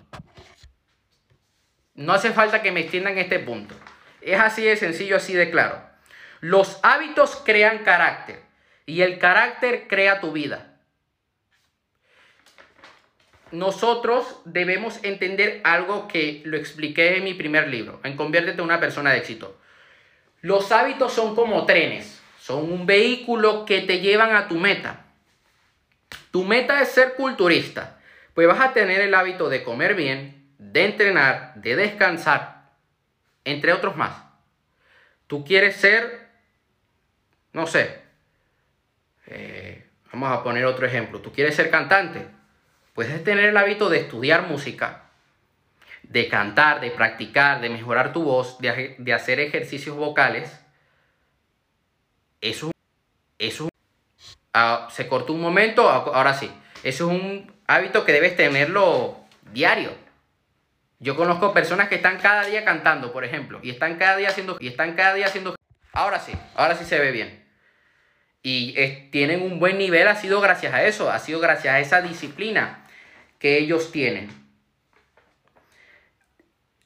No 1.92 2.14
hace 2.14 2.30
falta 2.32 2.62
que 2.62 2.72
me 2.72 2.80
extiendan 2.80 3.18
este 3.18 3.40
punto. 3.40 3.74
Es 4.22 4.40
así 4.40 4.62
de 4.62 4.78
sencillo, 4.78 5.16
así 5.16 5.34
de 5.34 5.50
claro. 5.50 5.82
Los 6.40 6.80
hábitos 6.82 7.42
crean 7.44 7.84
carácter 7.84 8.42
y 8.86 9.02
el 9.02 9.18
carácter 9.18 9.86
crea 9.86 10.22
tu 10.22 10.32
vida. 10.32 10.69
Nosotros 13.52 14.40
debemos 14.44 15.02
entender 15.02 15.60
algo 15.64 16.08
que 16.08 16.42
lo 16.44 16.56
expliqué 16.56 17.16
en 17.16 17.24
mi 17.24 17.34
primer 17.34 17.68
libro, 17.68 18.00
en 18.04 18.16
Conviértete 18.16 18.58
en 18.58 18.64
una 18.64 18.80
persona 18.80 19.12
de 19.12 19.18
éxito. 19.18 19.58
Los 20.40 20.72
hábitos 20.72 21.12
son 21.12 21.34
como 21.34 21.66
trenes, 21.66 22.20
son 22.38 22.70
un 22.70 22.86
vehículo 22.86 23.64
que 23.64 23.80
te 23.82 24.00
llevan 24.00 24.34
a 24.34 24.48
tu 24.48 24.54
meta. 24.54 25.06
Tu 26.30 26.44
meta 26.44 26.80
es 26.80 26.88
ser 26.88 27.14
culturista, 27.14 27.98
pues 28.34 28.46
vas 28.46 28.60
a 28.60 28.72
tener 28.72 29.00
el 29.00 29.14
hábito 29.14 29.48
de 29.48 29.64
comer 29.64 29.94
bien, 29.94 30.48
de 30.58 30.84
entrenar, 30.84 31.54
de 31.56 31.76
descansar, 31.76 32.70
entre 33.44 33.72
otros 33.72 33.96
más. 33.96 34.24
Tú 35.26 35.44
quieres 35.44 35.76
ser 35.76 36.30
no 37.52 37.66
sé, 37.66 38.00
eh, 39.26 39.86
vamos 40.12 40.30
a 40.30 40.42
poner 40.42 40.64
otro 40.64 40.86
ejemplo, 40.86 41.20
tú 41.20 41.32
quieres 41.32 41.54
ser 41.54 41.70
cantante, 41.70 42.26
puedes 42.94 43.22
tener 43.24 43.46
el 43.46 43.56
hábito 43.56 43.88
de 43.88 43.98
estudiar 43.98 44.46
música, 44.46 45.04
de 46.02 46.28
cantar, 46.28 46.80
de 46.80 46.90
practicar, 46.90 47.60
de 47.60 47.70
mejorar 47.70 48.12
tu 48.12 48.22
voz, 48.22 48.58
de, 48.58 49.12
hacer 49.12 49.40
ejercicios 49.40 49.96
vocales. 49.96 50.60
Eso, 52.40 52.70
ah, 54.52 54.88
se 54.90 55.08
cortó 55.08 55.32
un 55.32 55.40
momento, 55.40 55.88
ahora 55.88 56.34
sí. 56.34 56.50
Eso 56.82 57.10
es 57.10 57.20
un 57.20 57.52
hábito 57.66 58.04
que 58.04 58.12
debes 58.12 58.36
tenerlo 58.36 59.20
diario. 59.52 59.92
Yo 60.98 61.16
conozco 61.16 61.52
personas 61.52 61.88
que 61.88 61.94
están 61.96 62.18
cada 62.18 62.44
día 62.44 62.64
cantando, 62.64 63.12
por 63.12 63.24
ejemplo, 63.24 63.60
y 63.62 63.70
están 63.70 63.96
cada 63.96 64.16
día 64.16 64.28
haciendo 64.28 64.56
y 64.60 64.68
están 64.68 64.94
cada 64.94 65.14
día 65.14 65.26
haciendo 65.26 65.54
Ahora 65.92 66.20
sí, 66.20 66.32
ahora 66.54 66.76
sí 66.76 66.84
se 66.84 66.98
ve 67.00 67.10
bien 67.10 67.49
y 68.42 68.72
tienen 69.10 69.42
un 69.42 69.58
buen 69.58 69.78
nivel 69.78 70.08
ha 70.08 70.16
sido 70.16 70.40
gracias 70.40 70.72
a 70.72 70.84
eso, 70.84 71.10
ha 71.10 71.18
sido 71.18 71.40
gracias 71.40 71.74
a 71.74 71.80
esa 71.80 72.00
disciplina 72.00 72.86
que 73.38 73.58
ellos 73.58 73.92
tienen. 73.92 74.30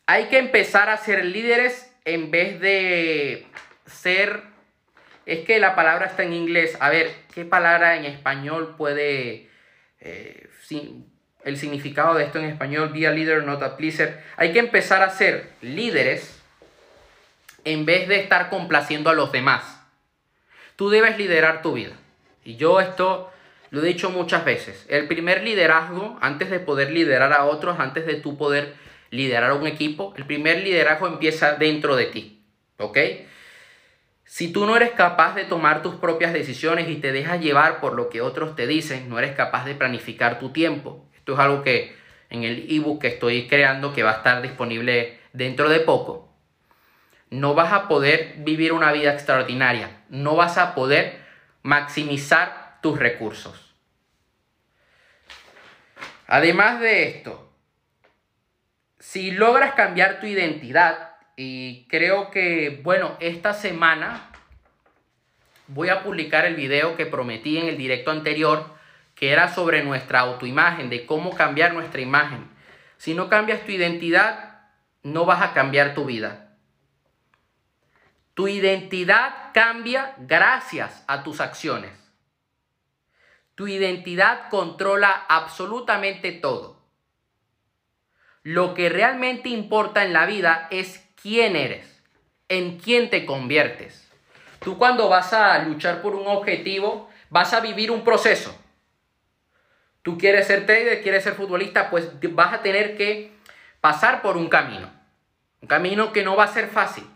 Hay 0.06 0.26
que 0.26 0.38
empezar 0.38 0.90
a 0.90 0.96
ser 0.96 1.24
líderes 1.24 1.92
en 2.04 2.30
vez 2.30 2.60
de 2.60 3.46
ser... 3.86 4.42
Es 5.26 5.40
que 5.46 5.58
la 5.58 5.74
palabra 5.74 6.06
está 6.06 6.22
en 6.22 6.34
inglés. 6.34 6.76
A 6.80 6.90
ver, 6.90 7.10
¿qué 7.34 7.44
palabra 7.44 7.96
en 7.96 8.04
español 8.04 8.74
puede... 8.76 9.48
Eh, 10.00 10.48
el 11.44 11.58
significado 11.58 12.14
de 12.14 12.24
esto 12.24 12.38
en 12.38 12.46
español, 12.46 12.90
be 12.92 13.06
a 13.06 13.10
leader, 13.10 13.44
not 13.44 13.62
a 13.62 13.76
pleaser. 13.76 14.22
Hay 14.36 14.52
que 14.52 14.58
empezar 14.58 15.02
a 15.02 15.10
ser 15.10 15.50
líderes 15.60 16.42
en 17.64 17.84
vez 17.84 18.08
de 18.08 18.16
estar 18.20 18.48
complaciendo 18.48 19.10
a 19.10 19.14
los 19.14 19.30
demás. 19.30 19.73
Tú 20.76 20.90
debes 20.90 21.18
liderar 21.18 21.62
tu 21.62 21.74
vida. 21.74 21.92
Y 22.44 22.56
yo 22.56 22.80
esto 22.80 23.30
lo 23.70 23.82
he 23.82 23.86
dicho 23.86 24.10
muchas 24.10 24.44
veces. 24.44 24.86
El 24.88 25.08
primer 25.08 25.42
liderazgo, 25.42 26.18
antes 26.20 26.50
de 26.50 26.60
poder 26.60 26.90
liderar 26.90 27.32
a 27.32 27.44
otros, 27.44 27.80
antes 27.80 28.06
de 28.06 28.14
tú 28.14 28.36
poder 28.36 28.74
liderar 29.10 29.50
a 29.50 29.54
un 29.54 29.66
equipo, 29.66 30.14
el 30.16 30.26
primer 30.26 30.62
liderazgo 30.62 31.06
empieza 31.06 31.54
dentro 31.54 31.96
de 31.96 32.06
ti. 32.06 32.42
¿Ok? 32.78 32.98
Si 34.24 34.52
tú 34.52 34.66
no 34.66 34.76
eres 34.76 34.90
capaz 34.92 35.34
de 35.34 35.44
tomar 35.44 35.82
tus 35.82 35.94
propias 35.94 36.32
decisiones 36.32 36.88
y 36.88 36.96
te 36.96 37.12
dejas 37.12 37.40
llevar 37.40 37.80
por 37.80 37.94
lo 37.94 38.08
que 38.10 38.20
otros 38.20 38.56
te 38.56 38.66
dicen, 38.66 39.08
no 39.08 39.18
eres 39.18 39.36
capaz 39.36 39.64
de 39.64 39.74
planificar 39.74 40.40
tu 40.40 40.50
tiempo. 40.50 41.06
Esto 41.14 41.34
es 41.34 41.38
algo 41.38 41.62
que 41.62 41.94
en 42.30 42.42
el 42.42 42.66
ebook 42.68 43.00
que 43.00 43.08
estoy 43.08 43.46
creando, 43.46 43.92
que 43.92 44.02
va 44.02 44.10
a 44.10 44.16
estar 44.16 44.42
disponible 44.42 45.20
dentro 45.32 45.68
de 45.68 45.80
poco, 45.80 46.33
no 47.34 47.54
vas 47.54 47.72
a 47.72 47.88
poder 47.88 48.34
vivir 48.38 48.72
una 48.72 48.92
vida 48.92 49.12
extraordinaria, 49.12 50.02
no 50.08 50.36
vas 50.36 50.56
a 50.56 50.74
poder 50.74 51.18
maximizar 51.62 52.78
tus 52.80 52.98
recursos. 52.98 53.74
Además 56.26 56.80
de 56.80 57.08
esto, 57.08 57.52
si 58.98 59.32
logras 59.32 59.74
cambiar 59.74 60.20
tu 60.20 60.26
identidad 60.26 61.16
y 61.36 61.86
creo 61.88 62.30
que, 62.30 62.80
bueno, 62.82 63.16
esta 63.20 63.52
semana 63.52 64.30
voy 65.66 65.88
a 65.88 66.02
publicar 66.02 66.44
el 66.44 66.54
video 66.54 66.96
que 66.96 67.06
prometí 67.06 67.58
en 67.58 67.68
el 67.68 67.76
directo 67.76 68.12
anterior, 68.12 68.74
que 69.14 69.32
era 69.32 69.52
sobre 69.52 69.82
nuestra 69.82 70.20
autoimagen, 70.20 70.88
de 70.88 71.04
cómo 71.04 71.34
cambiar 71.34 71.74
nuestra 71.74 72.00
imagen. 72.00 72.48
Si 72.96 73.14
no 73.14 73.28
cambias 73.28 73.64
tu 73.64 73.72
identidad, 73.72 74.60
no 75.02 75.24
vas 75.24 75.42
a 75.42 75.52
cambiar 75.52 75.94
tu 75.94 76.04
vida. 76.04 76.43
Tu 78.34 78.48
identidad 78.48 79.52
cambia 79.54 80.14
gracias 80.18 81.04
a 81.06 81.22
tus 81.22 81.40
acciones. 81.40 81.92
Tu 83.54 83.68
identidad 83.68 84.48
controla 84.50 85.24
absolutamente 85.28 86.32
todo. 86.32 86.82
Lo 88.42 88.74
que 88.74 88.88
realmente 88.88 89.48
importa 89.48 90.04
en 90.04 90.12
la 90.12 90.26
vida 90.26 90.66
es 90.70 91.08
quién 91.22 91.54
eres, 91.54 92.02
en 92.48 92.78
quién 92.78 93.08
te 93.08 93.24
conviertes. 93.24 94.10
Tú 94.58 94.76
cuando 94.78 95.08
vas 95.08 95.32
a 95.32 95.56
luchar 95.60 96.02
por 96.02 96.16
un 96.16 96.26
objetivo, 96.26 97.08
vas 97.30 97.52
a 97.52 97.60
vivir 97.60 97.92
un 97.92 98.02
proceso. 98.02 98.58
Tú 100.02 100.18
quieres 100.18 100.48
ser 100.48 100.66
trader, 100.66 101.02
quieres 101.02 101.22
ser 101.22 101.34
futbolista, 101.34 101.88
pues 101.88 102.10
vas 102.34 102.52
a 102.52 102.62
tener 102.62 102.96
que 102.96 103.32
pasar 103.80 104.22
por 104.22 104.36
un 104.36 104.48
camino. 104.48 104.90
Un 105.62 105.68
camino 105.68 106.12
que 106.12 106.24
no 106.24 106.34
va 106.34 106.44
a 106.44 106.52
ser 106.52 106.68
fácil. 106.68 107.13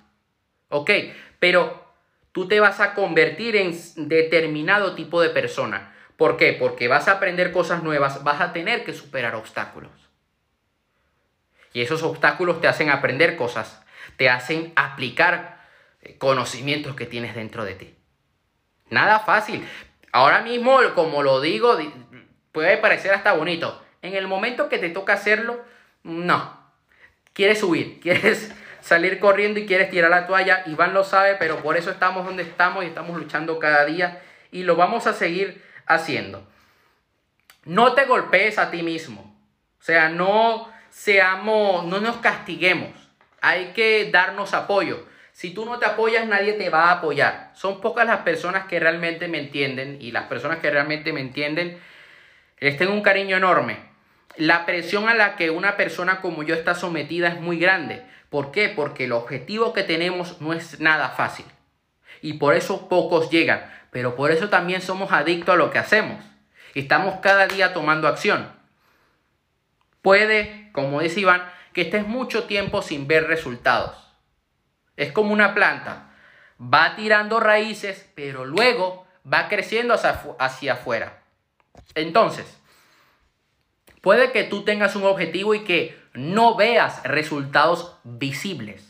¿Ok? 0.69 0.91
Pero 1.39 1.85
tú 2.33 2.49
te 2.49 2.61
vas 2.61 2.81
a 2.81 2.95
convertir 2.95 3.57
en 3.57 3.75
determinado 4.09 4.95
tipo 4.95 5.21
de 5.21 5.31
persona. 5.31 5.95
¿Por 6.17 6.37
qué? 6.37 6.53
Porque 6.53 6.89
vas 6.89 7.09
a 7.09 7.13
aprender 7.13 7.53
cosas 7.53 7.83
nuevas, 7.83 8.25
vas 8.25 8.41
a 8.41 8.53
tener 8.53 8.85
que 8.85 8.93
superar 8.93 9.35
obstáculos. 9.35 9.93
Y 11.73 11.83
esos 11.83 12.03
obstáculos 12.03 12.61
te 12.61 12.69
hacen 12.69 12.91
aprender 12.91 13.37
cosas, 13.37 13.83
te 14.17 14.29
hacen 14.29 14.73
aplicar 14.75 15.65
eh, 16.03 16.17
conocimientos 16.19 16.97
que 16.97 17.07
tienes 17.07 17.35
dentro 17.35 17.65
de 17.65 17.75
ti. 17.75 17.95
Nada 18.91 19.21
fácil. 19.21 19.67
Ahora 20.13 20.41
mismo, 20.41 20.81
como 20.95 21.23
lo 21.23 21.41
digo, 21.41 21.77
puede 22.53 22.79
parecer 22.79 23.13
hasta 23.13 23.33
bonito. 23.35 23.81
En 24.03 24.15
el 24.15 24.27
momento 24.27 24.69
que 24.69 24.79
te 24.79 24.91
toca 24.91 25.13
hacerlo, 25.13 25.63
no. 26.03 26.59
Quieres 27.33 27.61
subir, 27.61 28.01
quieres 28.03 28.53
salir 28.88 29.20
corriendo 29.20 29.61
y 29.61 29.66
quieres 29.66 29.90
tirar 29.90 30.11
la 30.11 30.27
toalla. 30.27 30.62
Iván 30.64 30.94
lo 30.94 31.05
sabe, 31.05 31.35
pero 31.35 31.59
por 31.59 31.77
eso 31.77 31.90
estamos 31.90 32.24
donde 32.24 32.42
estamos 32.42 32.83
y 32.83 32.87
estamos 32.87 33.18
luchando 33.18 33.59
cada 33.59 33.85
día 33.85 34.22
y 34.51 34.62
lo 34.62 34.77
vamos 34.77 35.07
a 35.07 35.12
seguir 35.12 35.62
haciendo. 35.85 36.48
No 37.64 37.92
te 37.92 38.07
golpees 38.07 38.59
a 38.59 38.70
ti 38.70 38.83
mismo. 38.83 39.37
O 39.79 39.83
sea, 39.83 40.09
no 40.09 40.72
seamos, 40.88 41.85
no 41.85 42.01
nos 42.01 42.16
castiguemos. 42.16 42.92
Hay 43.42 43.72
que 43.74 44.11
darnos 44.11 44.55
apoyo. 44.55 45.07
Si 45.33 45.53
tú 45.53 45.66
no 45.66 45.79
te 45.79 45.85
apoyas, 45.85 46.27
nadie 46.27 46.55
te 46.55 46.70
va 46.70 46.85
a 46.85 46.92
apoyar. 46.92 47.51
Son 47.55 47.83
pocas 47.83 48.07
las 48.07 48.20
personas 48.20 48.68
que 48.68 48.81
realmente 48.81 49.29
me 49.29 49.38
entienden 49.38 49.98
y 50.01 50.12
las 50.12 50.24
personas 50.24 50.61
que 50.61 50.70
realmente 50.70 51.12
me 51.12 51.20
entienden 51.20 51.79
les 52.59 52.79
tengo 52.79 52.94
un 52.94 53.03
cariño 53.03 53.37
enorme. 53.37 53.77
La 54.37 54.64
presión 54.64 55.11
a 55.11 55.14
la 55.14 55.37
que 55.37 55.51
una 55.51 55.77
persona 55.77 56.22
como 56.22 56.42
yo 56.42 56.55
está 56.55 56.74
sometida 56.74 57.29
es 57.29 57.38
muy 57.38 57.59
grande. 57.59 58.03
¿Por 58.31 58.51
qué? 58.51 58.69
Porque 58.69 59.05
el 59.05 59.12
objetivo 59.12 59.73
que 59.73 59.85
tenemos 59.85 60.41
no 60.41 60.53
es 60.53 60.81
nada 60.81 61.11
fácil. 61.11 61.47
Y 62.21 62.35
por 62.35 62.55
eso 62.55 62.88
pocos 62.88 63.31
llegan. 63.31 63.71
Pero 63.91 64.17
por 64.17 64.31
eso 64.31 64.49
también 64.49 64.83
somos 64.83 65.12
adictos 65.12 65.55
a 65.55 65.59
lo 65.59 65.71
que 65.71 65.79
hacemos. 65.79 66.23
Estamos 66.75 67.21
cada 67.21 67.47
día 67.47 67.73
tomando 67.73 68.07
acción. 68.07 68.53
Puede, 70.03 70.71
como 70.73 71.01
dice 71.01 71.21
Iván, 71.21 71.43
que 71.73 71.83
estés 71.83 72.07
mucho 72.07 72.45
tiempo 72.45 72.83
sin 72.83 73.09
ver 73.09 73.27
resultados. 73.27 73.97
Es 74.97 75.12
como 75.12 75.33
una 75.33 75.55
planta. 75.55 76.11
Va 76.61 76.97
tirando 76.97 77.41
raíces, 77.41 78.11
pero 78.14 78.45
luego 78.45 79.07
va 79.31 79.49
creciendo 79.49 79.95
hacia, 79.95 80.21
hacia 80.38 80.73
afuera. 80.75 81.23
Entonces, 81.95 82.59
puede 84.03 84.33
que 84.33 84.45
tú 84.45 84.64
tengas 84.64 84.97
un 84.97 85.05
objetivo 85.05 85.55
y 85.55 85.64
que 85.64 85.98
no 86.14 86.57
veas 86.57 87.03
resultados 87.05 87.97
visibles. 88.05 88.85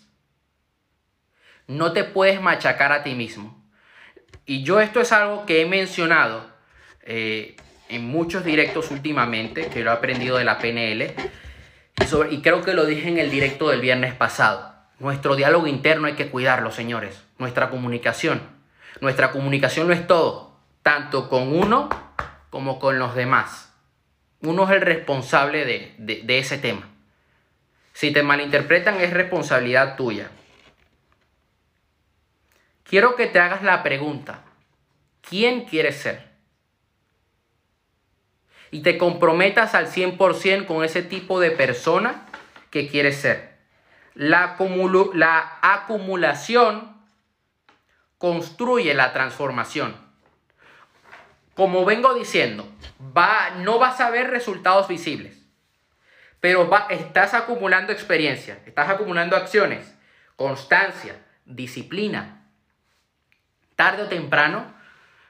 No 1.66 1.92
te 1.92 2.04
puedes 2.04 2.40
machacar 2.40 2.92
a 2.92 3.02
ti 3.02 3.14
mismo. 3.14 3.62
Y 4.46 4.62
yo 4.62 4.81
esto 4.81 5.00
es 5.00 5.12
algo 5.12 5.44
que 5.44 5.61
he 5.61 5.66
mencionado 5.66 6.46
eh, 7.02 7.57
en 7.88 8.07
muchos 8.07 8.44
directos 8.44 8.90
últimamente, 8.90 9.68
que 9.68 9.85
lo 9.85 9.90
he 9.90 9.94
aprendido 9.94 10.38
de 10.38 10.44
la 10.44 10.59
PNL, 10.59 11.02
y, 11.02 12.35
y 12.35 12.40
creo 12.40 12.62
que 12.62 12.72
lo 12.72 12.87
dije 12.87 13.09
en 13.09 13.18
el 13.18 13.31
directo 13.31 13.68
del 13.68 13.81
viernes 13.81 14.14
pasado. 14.14 14.74
Nuestro 14.98 15.37
diálogo 15.37 15.66
interno 15.66 16.07
hay 16.07 16.14
que 16.14 16.31
cuidarlo, 16.31 16.70
señores. 16.70 17.22
Nuestra 17.38 17.68
comunicación. 17.68 18.40
Nuestra 19.00 19.31
comunicación 19.31 19.87
no 19.87 19.92
es 19.92 20.07
todo, 20.07 20.59
tanto 20.83 21.28
con 21.28 21.54
uno 21.54 21.88
como 22.50 22.78
con 22.78 22.98
los 22.98 23.14
demás. 23.14 23.72
Uno 24.40 24.64
es 24.64 24.70
el 24.70 24.81
responsable 24.81 25.64
de, 25.64 26.22
de 26.24 26.38
ese 26.38 26.59
tema. 26.59 26.88
Si 27.98 28.12
te 28.12 28.22
malinterpretan 28.22 29.00
es 29.00 29.12
responsabilidad 29.12 29.96
tuya. 29.96 30.30
Quiero 32.84 33.16
que 33.16 33.26
te 33.26 33.40
hagas 33.40 33.64
la 33.64 33.82
pregunta, 33.82 34.44
¿quién 35.20 35.64
quieres 35.64 35.96
ser? 35.96 36.28
Y 38.70 38.82
te 38.82 38.98
comprometas 38.98 39.74
al 39.74 39.88
100% 39.88 40.66
con 40.66 40.84
ese 40.84 41.02
tipo 41.02 41.40
de 41.40 41.50
persona 41.50 42.24
que 42.70 42.87
quieres 42.87 43.20
ser. 43.20 43.58
La, 44.14 44.56
la 45.14 45.58
acumulación 45.61 47.02
construye 48.16 48.94
la 48.94 49.12
transformación. 49.12 49.96
Como 51.56 51.84
vengo 51.84 52.14
diciendo, 52.14 52.64
va, 53.00 53.56
no 53.56 53.80
vas 53.80 54.00
a 54.00 54.11
ver 54.11 54.30
resultados 54.30 54.87
visibles, 54.87 55.38
pero 56.40 56.68
va, 56.68 56.87
estás 56.90 57.35
acumulando 57.35 57.92
experiencia, 57.92 58.59
estás 58.66 58.88
acumulando 58.88 59.37
acciones, 59.37 59.94
constancia, 60.37 61.16
disciplina, 61.44 62.44
tarde 63.74 64.03
o 64.03 64.09
temprano 64.09 64.74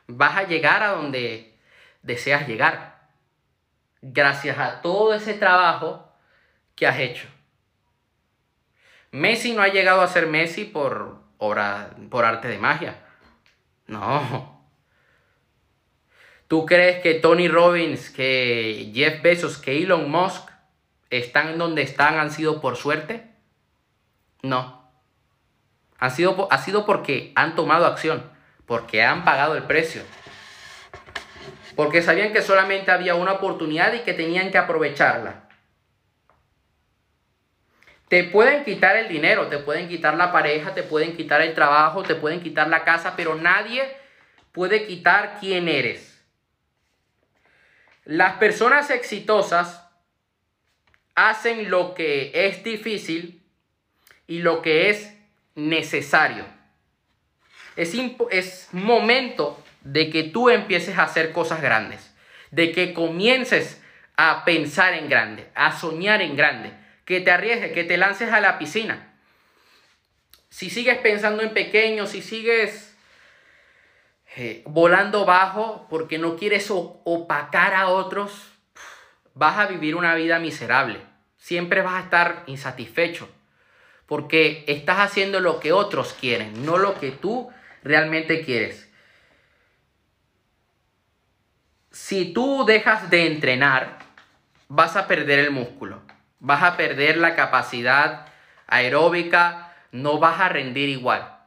vas 0.06 0.36
a 0.36 0.42
llegar 0.44 0.82
a 0.82 0.88
donde 0.88 1.54
deseas 2.02 2.48
llegar. 2.48 2.98
Gracias 4.00 4.58
a 4.58 4.80
todo 4.80 5.14
ese 5.14 5.34
trabajo 5.34 6.12
que 6.74 6.86
has 6.86 6.98
hecho. 6.98 7.28
Messi 9.10 9.52
no 9.52 9.62
ha 9.62 9.68
llegado 9.68 10.02
a 10.02 10.08
ser 10.08 10.26
Messi 10.26 10.64
por, 10.64 11.22
obra, 11.38 11.90
por 12.10 12.24
arte 12.24 12.48
de 12.48 12.58
magia. 12.58 12.98
No. 13.86 14.62
¿Tú 16.46 16.64
crees 16.64 17.02
que 17.02 17.14
Tony 17.14 17.48
Robbins, 17.48 18.10
que 18.10 18.90
Jeff 18.94 19.20
Bezos, 19.22 19.58
que 19.58 19.82
Elon 19.82 20.10
Musk 20.10 20.48
están 21.10 21.58
donde 21.58 21.82
están, 21.82 22.18
han 22.18 22.30
sido 22.30 22.60
por 22.60 22.76
suerte? 22.76 23.30
No. 24.42 24.90
Sido, 26.10 26.48
ha 26.50 26.58
sido 26.58 26.86
porque 26.86 27.32
han 27.34 27.56
tomado 27.56 27.86
acción 27.86 28.38
porque 28.68 29.02
han 29.02 29.24
pagado 29.24 29.56
el 29.56 29.64
precio. 29.64 30.02
Porque 31.74 32.02
sabían 32.02 32.32
que 32.32 32.42
solamente 32.42 32.90
había 32.92 33.14
una 33.14 33.32
oportunidad 33.32 33.94
y 33.94 34.00
que 34.00 34.12
tenían 34.12 34.52
que 34.52 34.58
aprovecharla. 34.58 35.48
Te 38.08 38.24
pueden 38.24 38.64
quitar 38.64 38.96
el 38.96 39.08
dinero, 39.08 39.48
te 39.48 39.58
pueden 39.58 39.88
quitar 39.88 40.14
la 40.16 40.32
pareja, 40.32 40.74
te 40.74 40.82
pueden 40.82 41.16
quitar 41.16 41.40
el 41.40 41.54
trabajo, 41.54 42.02
te 42.02 42.14
pueden 42.14 42.40
quitar 42.40 42.68
la 42.68 42.84
casa, 42.84 43.14
pero 43.16 43.34
nadie 43.34 43.82
puede 44.52 44.86
quitar 44.86 45.38
quién 45.40 45.68
eres. 45.68 46.22
Las 48.04 48.34
personas 48.34 48.90
exitosas 48.90 49.87
hacen 51.18 51.68
lo 51.68 51.94
que 51.94 52.30
es 52.32 52.62
difícil 52.62 53.42
y 54.28 54.38
lo 54.38 54.62
que 54.62 54.90
es 54.90 55.12
necesario. 55.56 56.44
Es, 57.74 57.94
es 58.30 58.68
momento 58.72 59.60
de 59.80 60.10
que 60.10 60.22
tú 60.22 60.48
empieces 60.48 60.96
a 60.96 61.04
hacer 61.04 61.32
cosas 61.32 61.60
grandes, 61.60 62.14
de 62.52 62.70
que 62.70 62.94
comiences 62.94 63.82
a 64.16 64.44
pensar 64.44 64.94
en 64.94 65.08
grande, 65.08 65.48
a 65.56 65.76
soñar 65.76 66.22
en 66.22 66.36
grande, 66.36 66.72
que 67.04 67.20
te 67.20 67.32
arriesgues, 67.32 67.72
que 67.72 67.84
te 67.84 67.96
lances 67.96 68.30
a 68.32 68.40
la 68.40 68.58
piscina. 68.58 69.14
Si 70.50 70.70
sigues 70.70 70.98
pensando 70.98 71.42
en 71.42 71.52
pequeño, 71.52 72.06
si 72.06 72.22
sigues 72.22 72.96
eh, 74.36 74.62
volando 74.66 75.24
bajo 75.24 75.86
porque 75.90 76.18
no 76.18 76.36
quieres 76.36 76.70
opacar 76.70 77.74
a 77.74 77.88
otros, 77.88 78.57
vas 79.38 79.56
a 79.58 79.66
vivir 79.66 79.94
una 79.94 80.14
vida 80.16 80.40
miserable. 80.40 81.00
Siempre 81.36 81.80
vas 81.80 81.94
a 81.94 82.00
estar 82.00 82.42
insatisfecho 82.46 83.28
porque 84.06 84.64
estás 84.66 84.98
haciendo 84.98 85.38
lo 85.38 85.60
que 85.60 85.72
otros 85.72 86.12
quieren, 86.18 86.64
no 86.66 86.76
lo 86.76 86.98
que 86.98 87.12
tú 87.12 87.50
realmente 87.84 88.44
quieres. 88.44 88.90
Si 91.92 92.32
tú 92.32 92.64
dejas 92.66 93.10
de 93.10 93.26
entrenar, 93.26 93.98
vas 94.68 94.96
a 94.96 95.06
perder 95.06 95.38
el 95.38 95.50
músculo, 95.50 96.02
vas 96.40 96.62
a 96.62 96.76
perder 96.76 97.18
la 97.18 97.36
capacidad 97.36 98.26
aeróbica, 98.66 99.74
no 99.92 100.18
vas 100.18 100.40
a 100.40 100.48
rendir 100.48 100.88
igual. 100.88 101.37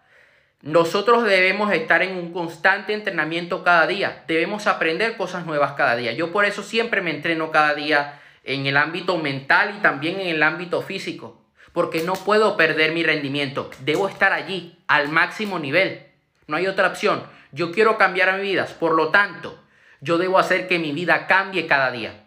Nosotros 0.62 1.24
debemos 1.24 1.74
estar 1.74 2.04
en 2.04 2.16
un 2.16 2.32
constante 2.32 2.94
entrenamiento 2.94 3.64
cada 3.64 3.88
día. 3.88 4.24
Debemos 4.28 4.68
aprender 4.68 5.18
cosas 5.18 5.46
nuevas 5.46 5.74
cada 5.74 5.96
día. 5.96 6.14
Yo 6.14 6.32
por 6.32 6.46
eso 6.46 6.62
siempre 6.62 7.02
me 7.02 7.10
entreno 7.10 7.50
cada 7.50 7.74
día 7.74 8.22
en 8.44 8.68
el 8.68 8.78
ámbito 8.78 9.18
mental 9.18 9.74
y 9.78 9.82
también 9.82 10.20
en 10.20 10.28
el 10.28 10.44
ámbito 10.44 10.84
físico. 10.84 11.42
Porque 11.74 12.04
no 12.04 12.14
puedo 12.14 12.58
perder 12.58 12.92
mi 12.92 13.02
rendimiento. 13.02 13.72
Debo 13.80 14.08
estar 14.08 14.34
allí, 14.34 14.78
al 14.88 15.10
máximo 15.10 15.58
nivel. 15.58 16.06
No 16.46 16.58
hay 16.58 16.68
otra 16.68 16.90
opción. 16.90 17.24
Yo 17.52 17.72
quiero 17.72 17.98
cambiar 17.98 18.36
mi 18.38 18.44
vida. 18.44 18.68
Por 18.80 18.94
lo 18.94 19.10
tanto, 19.10 19.64
yo 20.00 20.20
debo 20.20 20.38
hacer 20.38 20.68
que 20.68 20.78
mi 20.78 20.92
vida 20.92 21.26
cambie 21.26 21.66
cada 21.66 21.90
día. 21.90 22.26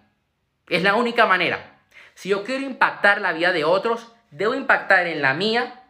Es 0.68 0.82
la 0.82 0.94
única 0.94 1.26
manera. 1.26 1.78
Si 2.14 2.30
yo 2.30 2.42
quiero 2.42 2.64
impactar 2.64 3.20
la 3.20 3.32
vida 3.32 3.52
de 3.52 3.64
otros, 3.64 4.12
debo 4.30 4.54
impactar 4.54 5.06
en 5.06 5.22
la 5.22 5.34
mía 5.34 5.82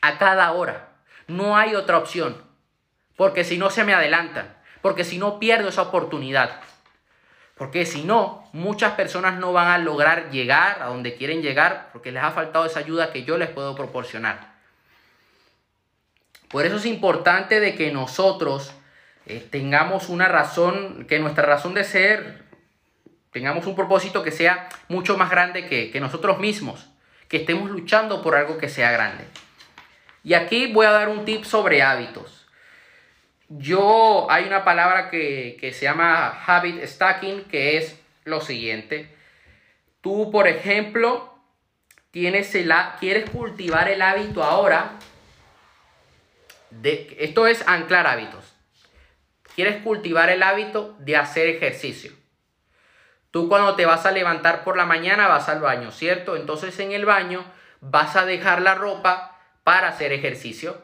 a 0.00 0.16
cada 0.16 0.52
hora. 0.52 0.93
No 1.26 1.56
hay 1.56 1.74
otra 1.74 1.98
opción. 1.98 2.36
Porque 3.16 3.44
si 3.44 3.58
no 3.58 3.70
se 3.70 3.84
me 3.84 3.94
adelantan. 3.94 4.56
Porque 4.82 5.04
si 5.04 5.18
no 5.18 5.38
pierdo 5.38 5.68
esa 5.68 5.82
oportunidad. 5.82 6.60
Porque 7.56 7.86
si 7.86 8.02
no, 8.02 8.48
muchas 8.52 8.92
personas 8.94 9.38
no 9.38 9.52
van 9.52 9.68
a 9.68 9.78
lograr 9.78 10.30
llegar 10.30 10.82
a 10.82 10.86
donde 10.86 11.14
quieren 11.14 11.40
llegar 11.40 11.90
porque 11.92 12.10
les 12.10 12.22
ha 12.22 12.32
faltado 12.32 12.66
esa 12.66 12.80
ayuda 12.80 13.12
que 13.12 13.24
yo 13.24 13.38
les 13.38 13.48
puedo 13.48 13.76
proporcionar. 13.76 14.54
Por 16.48 16.66
eso 16.66 16.76
es 16.76 16.86
importante 16.86 17.60
de 17.60 17.74
que 17.74 17.92
nosotros 17.92 18.72
eh, 19.26 19.46
tengamos 19.50 20.08
una 20.08 20.28
razón, 20.28 21.06
que 21.08 21.20
nuestra 21.20 21.46
razón 21.46 21.74
de 21.74 21.84
ser, 21.84 22.44
tengamos 23.32 23.66
un 23.66 23.76
propósito 23.76 24.22
que 24.22 24.32
sea 24.32 24.68
mucho 24.88 25.16
más 25.16 25.30
grande 25.30 25.66
que, 25.66 25.90
que 25.90 26.00
nosotros 26.00 26.38
mismos, 26.38 26.90
que 27.28 27.38
estemos 27.38 27.70
luchando 27.70 28.20
por 28.20 28.34
algo 28.34 28.58
que 28.58 28.68
sea 28.68 28.90
grande. 28.90 29.24
Y 30.24 30.32
aquí 30.32 30.72
voy 30.72 30.86
a 30.86 30.90
dar 30.90 31.10
un 31.10 31.26
tip 31.26 31.44
sobre 31.44 31.82
hábitos. 31.82 32.46
Yo, 33.48 34.26
hay 34.30 34.46
una 34.46 34.64
palabra 34.64 35.10
que, 35.10 35.70
se 35.74 35.84
llama 35.84 36.42
habit 36.46 36.82
stacking, 36.82 37.44
que 37.44 37.76
es 37.76 38.00
lo 38.24 38.40
siguiente. 38.40 39.14
Tú, 40.00 40.30
por 40.32 40.48
ejemplo, 40.48 41.38
tienes 42.10 42.54
el, 42.54 42.72
quieres 42.98 43.28
cultivar 43.28 43.88
el 43.88 44.00
hábito 44.00 44.42
ahora. 44.42 44.92
De, 46.70 47.14
esto 47.20 47.46
es 47.46 47.62
anclar 47.68 48.06
hábitos. 48.06 48.56
Quieres 49.54 49.82
cultivar 49.82 50.30
el 50.30 50.42
hábito 50.42 50.96
de 51.00 51.16
hacer 51.16 51.48
ejercicio. 51.48 52.12
Tú 53.30 53.48
cuando 53.48 53.76
te 53.76 53.84
vas 53.84 54.06
a 54.06 54.10
levantar 54.10 54.64
por 54.64 54.76
la 54.76 54.86
mañana 54.86 55.28
vas 55.28 55.50
al 55.50 55.60
baño, 55.60 55.92
¿cierto? 55.92 56.34
Entonces 56.36 56.78
en 56.80 56.92
el 56.92 57.04
baño 57.04 57.44
vas 57.80 58.16
a 58.16 58.24
dejar 58.24 58.62
la 58.62 58.74
ropa 58.74 59.33
para 59.64 59.88
hacer 59.88 60.12
ejercicio. 60.12 60.80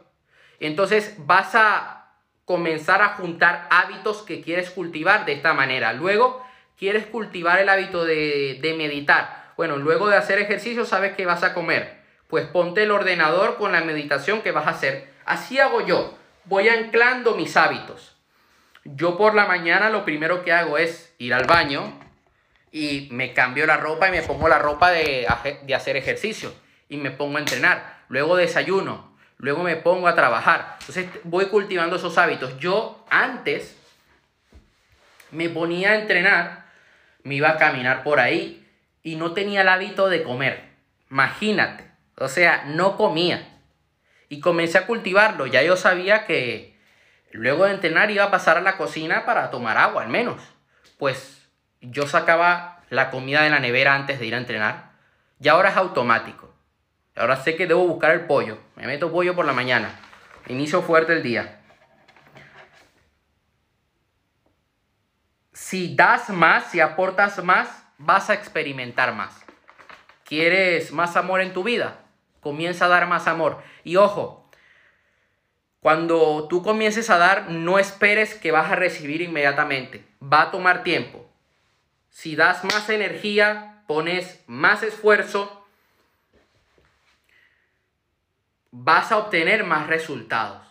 Entonces 0.59 1.15
vas 1.19 1.55
a 1.55 2.01
comenzar 2.45 3.03
a 3.03 3.11
juntar 3.11 3.69
hábitos 3.71 4.23
que 4.23 4.43
quieres 4.43 4.71
cultivar 4.71 5.25
de 5.25 5.35
esta 5.35 5.55
manera. 5.55 5.93
Luego 5.93 6.45
quieres 6.77 7.07
cultivar 7.07 7.61
el 7.61 7.69
hábito 7.69 8.05
de, 8.05 8.75
meditar. 8.77 9.53
Bueno, 9.57 9.77
luego 9.77 10.09
de 10.09 10.17
hacer 10.17 10.39
ejercicio 10.39 10.85
sabes 10.85 11.15
que 11.15 11.27
vas 11.27 11.45
a 11.45 11.55
comer. 11.55 12.01
Pues 12.27 12.47
ponte 12.47 12.83
el 12.83 12.91
ordenador 12.91 13.57
con 13.57 13.73
la 13.73 13.83
meditación 13.83 14.43
que 14.43 14.51
vas 14.51 14.67
a 14.67 14.71
hacer. 14.71 15.13
Así 15.25 15.61
hago 15.61 15.87
yo. 15.87 16.19
Voy 16.47 16.69
anclando 16.69 17.35
mis 17.35 17.57
hábitos. 17.57 18.17
Yo 18.85 19.17
por 19.17 19.35
la 19.35 19.47
mañana 19.47 19.91
lo 19.91 20.05
primero 20.05 20.43
que 20.43 20.53
hago 20.53 20.79
es 20.79 21.15
ir 21.19 21.35
al 21.35 21.45
baño 21.45 22.01
y 22.73 23.09
me 23.13 23.35
cambio 23.35 23.67
la 23.67 23.77
ropa 23.77 24.09
y 24.09 24.11
me 24.11 24.23
pongo 24.23 24.49
la 24.49 24.59
ropa 24.59 24.91
de, 24.91 25.27
de 25.63 25.75
hacer 25.75 25.97
ejercicio 25.97 26.53
y 26.89 26.97
me 26.97 27.11
pongo 27.11 27.37
a 27.37 27.41
entrenar 27.41 28.00
luego 28.11 28.37
desayuno, 28.37 29.17
luego 29.39 29.63
me 29.63 29.77
pongo 29.77 30.09
a 30.09 30.15
trabajar. 30.15 30.77
Entonces 30.81 31.09
voy 31.25 31.47
cultivando 31.47 31.97
esos 31.97 32.19
hábitos. 32.19 32.59
Yo 32.59 33.07
antes 33.09 33.79
me 35.31 35.49
ponía 35.49 35.93
a 35.93 36.01
entrenar, 36.01 36.67
me 37.23 37.37
iba 37.37 37.51
a 37.51 37.57
caminar 37.57 38.03
por 38.03 38.21
ahí 38.21 38.69
y 39.03 39.17
no 39.17 39.33
tenía 39.33 39.63
el 39.63 39.69
hábito 39.69 40.09
de 40.09 40.25
comer. 40.25 40.71
Imagínate. 41.11 41.89
O 42.17 42.29
sea, 42.29 42.65
no 42.67 42.97
comía. 42.97 43.49
Y 44.29 44.41
comencé 44.41 44.79
a 44.79 44.87
cultivarlo. 44.87 45.47
Ya 45.47 45.63
yo 45.63 45.77
sabía 45.77 46.27
que 46.27 46.77
luego 47.31 47.65
de 47.65 47.73
entrenar 47.73 48.11
iba 48.11 48.25
a 48.25 48.31
pasar 48.31 48.59
a 48.59 48.61
la 48.61 48.77
cocina 48.77 49.25
para 49.25 49.51
tomar 49.51 49.79
agua, 49.79 50.03
al 50.03 50.09
menos. 50.09 50.43
Pues 50.99 51.49
yo 51.81 52.09
sacaba 52.09 52.83
la 52.91 53.11
comida 53.11 53.43
de 53.43 53.51
la 53.51 53.61
nevera 53.61 53.95
antes 53.95 54.19
de 54.19 54.27
ir 54.27 54.35
a 54.35 54.39
entrenar. 54.39 54.91
Y 55.41 55.49
ahora 55.49 55.71
es 55.71 55.77
automático. 55.77 56.50
Ahora 57.17 57.37
sé 57.37 57.57
que 57.57 57.67
debo 57.67 57.87
buscar 57.87 58.13
el 58.13 58.27
pollo. 58.27 58.59
Me 58.77 58.87
meto 58.87 59.13
pollo 59.13 59.35
por 59.35 59.45
la 59.45 59.53
mañana. 59.53 59.99
Inicio 60.49 60.83
fuerte 60.83 61.13
el 61.13 61.23
día. 61.23 61.61
Si 65.53 65.95
das 65.95 66.31
más, 66.31 66.71
si 66.71 66.81
aportas 66.81 67.43
más, 67.45 67.85
vas 67.99 68.31
a 68.31 68.35
experimentar 68.35 69.15
más. 69.15 69.45
¿Quieres 70.25 70.93
más 70.93 71.17
amor 71.17 71.41
en 71.41 71.53
tu 71.53 71.63
vida? 71.63 71.99
Comienza 72.41 72.87
a 72.87 72.89
dar 72.89 73.07
más 73.07 73.27
amor. 73.27 73.63
Y 73.85 73.97
ojo, 73.97 74.49
cuando 75.81 76.47
tú 76.49 76.63
comiences 76.63 77.11
a 77.11 77.19
dar, 77.19 77.51
no 77.51 77.79
esperes 77.79 78.35
que 78.35 78.53
vas 78.53 78.71
a 78.71 78.77
recibir 78.77 79.23
inmediatamente. 79.23 80.05
Va 80.23 80.43
a 80.43 80.51
tomar 80.51 80.83
tiempo. 80.83 81.27
Si 82.11 82.37
das 82.37 82.65
más 82.65 82.89
energía, 82.91 83.83
pones 83.87 84.43
más 84.47 84.83
esfuerzo, 84.83 85.60
vas 88.71 89.13
a 89.13 89.19
obtener 89.19 89.65
más 89.65 89.87
resultados, 89.87 90.67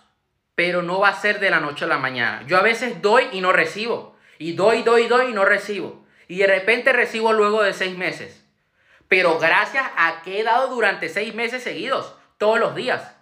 pero 0.55 0.81
no 0.81 0.99
va 0.99 1.09
a 1.09 1.19
ser 1.19 1.39
de 1.39 1.49
la 1.49 1.59
noche 1.59 1.85
a 1.85 1.87
la 1.87 1.97
mañana. 1.97 2.43
Yo 2.47 2.57
a 2.57 2.61
veces 2.61 3.01
doy 3.01 3.27
y 3.31 3.41
no 3.41 3.51
recibo, 3.51 4.17
y 4.37 4.53
doy, 4.53 4.83
doy, 4.83 5.07
doy 5.07 5.31
y 5.31 5.33
no 5.33 5.45
recibo, 5.45 6.05
y 6.27 6.37
de 6.37 6.47
repente 6.47 6.93
recibo 6.93 7.33
luego 7.33 7.61
de 7.61 7.73
seis 7.73 7.97
meses. 7.97 8.45
Pero 9.07 9.39
gracias 9.39 9.85
a 9.97 10.21
que 10.21 10.39
he 10.39 10.43
dado 10.43 10.67
durante 10.67 11.09
seis 11.09 11.33
meses 11.33 11.63
seguidos, 11.63 12.15
todos 12.37 12.59
los 12.59 12.75
días. 12.75 13.15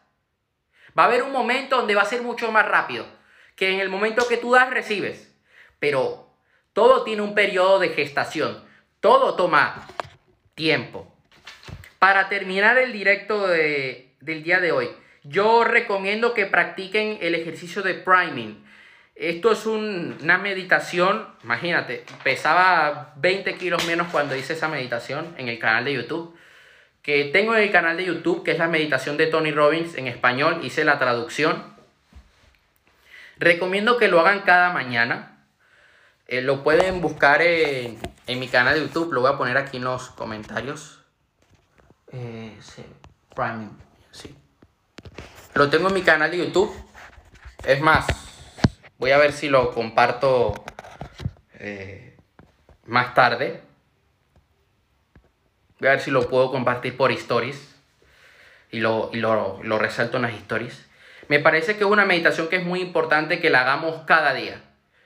Va 0.97 1.03
a 1.03 1.07
haber 1.07 1.23
un 1.23 1.31
momento 1.31 1.77
donde 1.77 1.95
va 1.95 2.01
a 2.01 2.05
ser 2.05 2.21
mucho 2.21 2.51
más 2.51 2.67
rápido, 2.67 3.05
que 3.55 3.73
en 3.73 3.79
el 3.79 3.89
momento 3.89 4.27
que 4.27 4.37
tú 4.37 4.51
das, 4.51 4.69
recibes. 4.69 5.33
Pero 5.79 6.27
todo 6.73 7.03
tiene 7.03 7.21
un 7.21 7.33
periodo 7.33 7.79
de 7.79 7.89
gestación, 7.89 8.63
todo 8.99 9.35
toma 9.35 9.87
tiempo. 10.55 11.11
Para 11.99 12.29
terminar 12.29 12.77
el 12.77 12.91
directo 12.91 13.47
de, 13.47 14.06
del 14.27 14.43
día 14.43 14.59
de 14.59 14.71
hoy. 14.71 14.89
Yo 15.23 15.63
recomiendo 15.63 16.35
que 16.35 16.45
practiquen 16.45 17.17
el 17.21 17.33
ejercicio 17.33 17.81
de 17.81 17.95
priming. 17.95 18.63
Esto 19.15 19.51
es 19.51 19.65
una 19.65 20.37
meditación, 20.37 21.27
imagínate, 21.43 22.05
pesaba 22.23 23.13
20 23.15 23.55
kilos 23.55 23.87
menos 23.87 24.07
cuando 24.11 24.35
hice 24.35 24.53
esa 24.53 24.67
meditación 24.67 25.33
en 25.37 25.47
el 25.47 25.57
canal 25.57 25.85
de 25.85 25.93
YouTube. 25.93 26.37
Que 27.01 27.25
tengo 27.25 27.55
en 27.55 27.63
el 27.63 27.71
canal 27.71 27.97
de 27.97 28.05
YouTube, 28.05 28.43
que 28.43 28.51
es 28.51 28.59
la 28.59 28.67
meditación 28.67 29.17
de 29.17 29.27
Tony 29.27 29.51
Robbins 29.51 29.95
en 29.95 30.07
español, 30.07 30.59
hice 30.63 30.83
la 30.83 30.99
traducción. 30.99 31.63
Recomiendo 33.39 33.97
que 33.97 34.09
lo 34.09 34.19
hagan 34.19 34.41
cada 34.41 34.71
mañana. 34.71 35.45
Eh, 36.27 36.41
lo 36.41 36.63
pueden 36.63 36.99
buscar 37.01 37.41
en, 37.41 37.97
mi 38.27 38.49
canal 38.49 38.75
de 38.75 38.81
YouTube, 38.81 39.13
lo 39.13 39.21
voy 39.21 39.31
a 39.33 39.37
poner 39.37 39.57
aquí 39.57 39.77
en 39.77 39.85
los 39.85 40.09
comentarios. 40.09 40.99
Eh, 42.11 42.53
priming. 43.33 43.86
Lo 45.57 45.71
tengo 45.71 45.87
en 45.87 45.95
mi 45.95 46.03
canal 46.03 46.29
de 46.29 46.37
YouTube. 46.37 46.71
Es 47.65 47.81
más, 47.81 48.05
voy 48.99 49.09
a 49.09 49.17
ver 49.17 49.33
si 49.33 49.49
lo 49.49 49.71
comparto 49.71 50.53
eh, 51.55 52.15
más 52.85 53.15
tarde. 53.15 53.61
Voy 55.79 55.87
a 55.87 55.93
ver 55.93 55.99
si 55.99 56.11
lo 56.11 56.29
puedo 56.29 56.51
compartir 56.51 56.95
por 56.95 57.11
stories. 57.11 57.75
Y 58.69 58.81
lo, 58.81 59.09
lo, 59.13 59.79
resalto 59.79 60.17
en 60.17 60.23
las 60.23 60.35
stories. 60.35 60.87
Me 61.27 61.39
parece 61.39 61.75
que 61.75 61.85
es 61.85 61.89
una 61.89 62.05
meditación 62.05 62.49
que 62.49 62.57
es 62.57 62.63
muy 62.63 62.79
importante 62.79 63.39
que 63.39 63.49
la 63.49 63.61
hagamos 63.61 64.03
cada 64.05 64.35
día. 64.35 64.61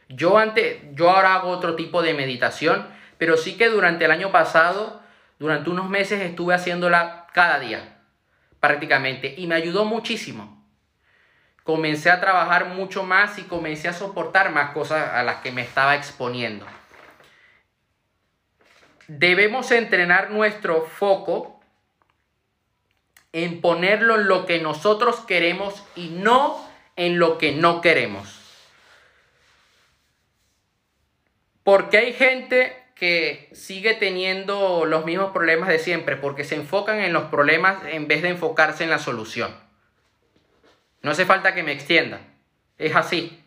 Yo 0.09 0.37
antes, 0.37 0.81
yo 0.95 1.11
ahora 1.11 1.35
hago 1.35 1.47
otro 1.47 1.77
tipo 1.77 2.01
de 2.01 2.13
meditación, 2.13 2.85
pero 3.17 3.37
sí 3.37 3.55
que 3.55 3.69
durante 3.69 4.03
el 4.03 4.11
año 4.11 4.33
pasado, 4.33 5.01
durante 5.39 5.69
unos 5.69 5.87
meses 5.89 6.19
estuve 6.19 6.53
haciéndola 6.53 7.27
cada 7.31 7.57
día 7.57 8.00
prácticamente 8.61 9.33
y 9.37 9.47
me 9.47 9.55
ayudó 9.55 9.83
muchísimo. 9.83 10.65
Comencé 11.63 12.09
a 12.09 12.21
trabajar 12.21 12.67
mucho 12.67 13.03
más 13.03 13.37
y 13.37 13.43
comencé 13.43 13.89
a 13.89 13.93
soportar 13.93 14.51
más 14.51 14.71
cosas 14.71 15.09
a 15.09 15.23
las 15.23 15.37
que 15.37 15.51
me 15.51 15.61
estaba 15.61 15.95
exponiendo. 15.95 16.65
Debemos 19.07 19.71
entrenar 19.71 20.31
nuestro 20.31 20.85
foco 20.85 21.59
en 23.33 23.61
ponerlo 23.61 24.15
en 24.15 24.27
lo 24.27 24.45
que 24.45 24.59
nosotros 24.59 25.21
queremos 25.21 25.83
y 25.95 26.09
no 26.09 26.65
en 26.95 27.19
lo 27.19 27.37
que 27.37 27.51
no 27.51 27.81
queremos. 27.81 28.37
Porque 31.63 31.97
hay 31.97 32.13
gente 32.13 32.80
que 33.01 33.49
sigue 33.51 33.95
teniendo 33.95 34.85
los 34.85 35.05
mismos 35.05 35.31
problemas 35.31 35.69
de 35.69 35.79
siempre 35.79 36.17
porque 36.17 36.43
se 36.43 36.53
enfocan 36.53 36.99
en 36.99 37.13
los 37.13 37.23
problemas 37.31 37.83
en 37.87 38.07
vez 38.07 38.21
de 38.21 38.29
enfocarse 38.29 38.83
en 38.83 38.91
la 38.91 38.99
solución. 38.99 39.51
No 41.01 41.09
hace 41.09 41.25
falta 41.25 41.55
que 41.55 41.63
me 41.63 41.71
extienda. 41.71 42.21
Es 42.77 42.95
así. 42.95 43.41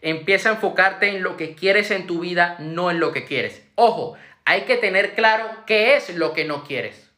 Empieza 0.00 0.48
a 0.48 0.52
enfocarte 0.54 1.10
en 1.10 1.22
lo 1.22 1.36
que 1.36 1.54
quieres 1.54 1.90
en 1.90 2.06
tu 2.06 2.20
vida, 2.20 2.56
no 2.60 2.90
en 2.90 2.98
lo 2.98 3.12
que 3.12 3.26
quieres. 3.26 3.62
Ojo, 3.74 4.16
hay 4.46 4.62
que 4.62 4.78
tener 4.78 5.14
claro 5.14 5.50
qué 5.66 5.96
es 5.96 6.14
lo 6.16 6.32
que 6.32 6.46
no 6.46 6.64
quieres. 6.64 7.10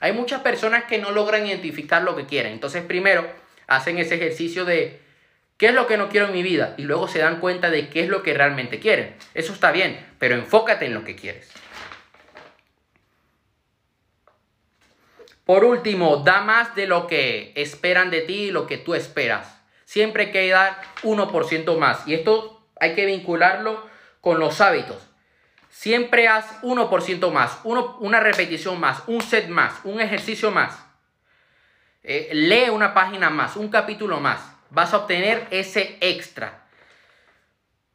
Hay 0.00 0.12
muchas 0.12 0.40
personas 0.40 0.86
que 0.86 0.98
no 0.98 1.12
logran 1.12 1.46
identificar 1.46 2.02
lo 2.02 2.16
que 2.16 2.26
quieren. 2.26 2.52
Entonces, 2.52 2.82
primero, 2.82 3.24
hacen 3.68 3.98
ese 3.98 4.16
ejercicio 4.16 4.64
de 4.64 5.00
qué 5.58 5.66
es 5.66 5.74
lo 5.74 5.86
que 5.86 5.98
no 5.98 6.08
quiero 6.08 6.28
en 6.28 6.32
mi 6.32 6.42
vida 6.42 6.74
y 6.78 6.82
luego 6.82 7.08
se 7.08 7.18
dan 7.18 7.40
cuenta 7.40 7.68
de 7.68 7.90
qué 7.90 8.00
es 8.00 8.08
lo 8.08 8.22
que 8.22 8.32
realmente 8.32 8.80
quieren. 8.80 9.16
Eso 9.34 9.52
está 9.52 9.72
bien, 9.72 9.98
pero 10.18 10.36
enfócate 10.36 10.86
en 10.86 10.94
lo 10.94 11.04
que 11.04 11.16
quieres. 11.16 11.50
Por 15.44 15.64
último, 15.64 16.18
da 16.18 16.42
más 16.42 16.74
de 16.74 16.86
lo 16.86 17.06
que 17.06 17.52
esperan 17.56 18.10
de 18.10 18.20
ti 18.20 18.34
y 18.34 18.50
lo 18.50 18.66
que 18.66 18.76
tú 18.76 18.94
esperas. 18.94 19.58
Siempre 19.84 20.24
hay 20.24 20.30
que 20.30 20.48
dar 20.50 20.78
1% 21.02 21.78
más. 21.78 22.06
Y 22.06 22.12
esto 22.12 22.68
hay 22.78 22.94
que 22.94 23.06
vincularlo 23.06 23.88
con 24.20 24.38
los 24.38 24.60
hábitos. 24.60 24.98
Siempre 25.70 26.28
haz 26.28 26.60
1% 26.62 27.30
más, 27.32 27.60
una 27.64 28.20
repetición 28.20 28.78
más, 28.78 29.02
un 29.06 29.22
set 29.22 29.48
más, 29.48 29.80
un 29.84 30.00
ejercicio 30.00 30.50
más. 30.50 30.84
Eh, 32.02 32.28
lee 32.32 32.68
una 32.68 32.92
página 32.92 33.30
más, 33.30 33.56
un 33.56 33.68
capítulo 33.68 34.20
más. 34.20 34.57
Vas 34.70 34.92
a 34.92 34.98
obtener 34.98 35.46
ese 35.50 35.96
extra. 36.00 36.64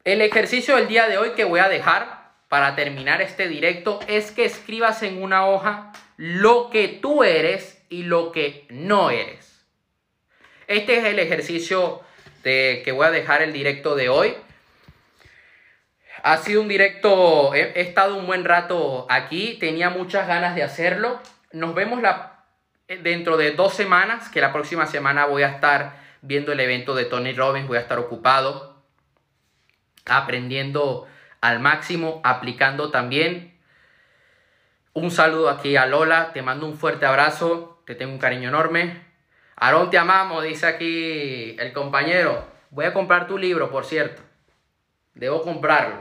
El 0.04 0.20
ejercicio 0.20 0.76
del 0.76 0.88
día 0.88 1.08
de 1.08 1.18
hoy 1.18 1.30
que 1.30 1.44
voy 1.44 1.60
a 1.60 1.68
dejar 1.68 2.32
para 2.48 2.76
terminar 2.76 3.22
este 3.22 3.48
directo 3.48 4.00
es 4.06 4.30
que 4.30 4.44
escribas 4.44 5.02
en 5.02 5.22
una 5.22 5.46
hoja 5.46 5.92
lo 6.16 6.70
que 6.70 6.88
tú 6.88 7.24
eres 7.24 7.82
y 7.88 8.02
lo 8.04 8.32
que 8.32 8.66
no 8.70 9.10
eres. 9.10 9.64
Este 10.66 10.98
es 10.98 11.04
el 11.04 11.18
ejercicio 11.18 12.00
de, 12.42 12.82
que 12.84 12.92
voy 12.92 13.06
a 13.06 13.10
dejar 13.10 13.42
el 13.42 13.52
directo 13.52 13.96
de 13.96 14.08
hoy. 14.08 14.34
Ha 16.22 16.38
sido 16.38 16.62
un 16.62 16.68
directo, 16.68 17.54
he, 17.54 17.80
estado 17.80 18.16
un 18.16 18.26
buen 18.26 18.44
rato 18.44 19.06
aquí, 19.10 19.56
tenía 19.60 19.90
muchas 19.90 20.26
ganas 20.26 20.54
de 20.54 20.62
hacerlo. 20.62 21.20
Nos 21.52 21.74
vemos 21.74 22.00
la, 22.00 22.44
dentro 22.86 23.36
de 23.36 23.50
dos 23.50 23.74
semanas, 23.74 24.28
que 24.28 24.40
la 24.40 24.52
próxima 24.52 24.86
semana 24.86 25.26
voy 25.26 25.42
a 25.42 25.48
estar 25.48 26.03
viendo 26.24 26.52
el 26.52 26.60
evento 26.60 26.94
de 26.94 27.04
Tony 27.04 27.32
Robbins, 27.32 27.68
voy 27.68 27.78
a 27.78 27.82
estar 27.82 27.98
ocupado 27.98 28.74
aprendiendo 30.06 31.06
al 31.40 31.60
máximo, 31.60 32.20
aplicando 32.24 32.90
también 32.90 33.58
un 34.92 35.10
saludo 35.10 35.50
aquí 35.50 35.76
a 35.76 35.86
Lola, 35.86 36.32
te 36.32 36.42
mando 36.42 36.66
un 36.66 36.78
fuerte 36.78 37.04
abrazo, 37.04 37.82
te 37.84 37.94
tengo 37.94 38.12
un 38.12 38.18
cariño 38.18 38.48
enorme. 38.48 39.02
Aarón, 39.56 39.90
te 39.90 39.98
amamos, 39.98 40.44
dice 40.44 40.66
aquí 40.66 41.56
el 41.58 41.72
compañero. 41.72 42.46
Voy 42.70 42.84
a 42.84 42.92
comprar 42.92 43.26
tu 43.26 43.36
libro, 43.36 43.70
por 43.70 43.84
cierto. 43.84 44.22
Debo 45.14 45.42
comprarlo. 45.42 45.96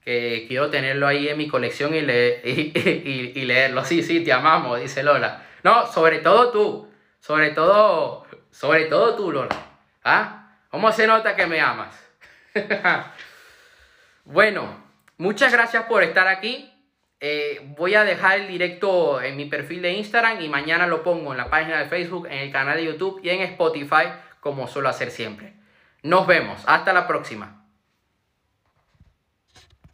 Que 0.00 0.44
quiero 0.46 0.70
tenerlo 0.70 1.06
ahí 1.06 1.28
en 1.28 1.36
mi 1.36 1.48
colección 1.48 1.94
y, 1.94 1.98
y, 2.44 3.44
leerlo. 3.44 3.84
Sí, 3.84 4.02
sí, 4.02 4.22
te 4.22 4.32
amamos, 4.32 4.80
dice 4.80 5.02
Lola. 5.02 5.44
No, 5.64 5.86
sobre 5.86 6.20
todo 6.20 6.50
tú. 6.50 6.88
Sobre 7.18 7.50
todo, 7.50 8.24
sobre 8.50 8.86
todo 8.86 9.14
tú, 9.14 9.32
Lola. 9.32 9.56
¿Ah? 10.04 10.56
¿Cómo 10.70 10.92
se 10.92 11.06
nota 11.06 11.34
que 11.34 11.46
me 11.46 11.60
amas? 11.60 11.94
bueno, 14.24 14.84
muchas 15.16 15.52
gracias 15.52 15.84
por 15.84 16.02
estar 16.02 16.28
aquí. 16.28 16.72
Eh, 17.20 17.60
voy 17.76 17.94
a 17.94 18.04
dejar 18.04 18.40
el 18.40 18.48
directo 18.48 19.20
en 19.20 19.36
mi 19.36 19.46
perfil 19.46 19.82
de 19.82 19.92
Instagram 19.92 20.40
y 20.40 20.48
mañana 20.48 20.86
lo 20.86 21.02
pongo 21.02 21.32
en 21.32 21.38
la 21.38 21.50
página 21.50 21.78
de 21.78 21.86
Facebook, 21.86 22.26
en 22.26 22.38
el 22.38 22.52
canal 22.52 22.76
de 22.76 22.84
YouTube 22.84 23.20
y 23.24 23.30
en 23.30 23.40
Spotify 23.40 24.04
como 24.40 24.68
suelo 24.68 24.88
hacer 24.88 25.10
siempre. 25.10 25.54
Nos 26.02 26.26
vemos. 26.26 26.62
Hasta 26.66 26.92
la 26.92 27.06
próxima. 27.08 27.57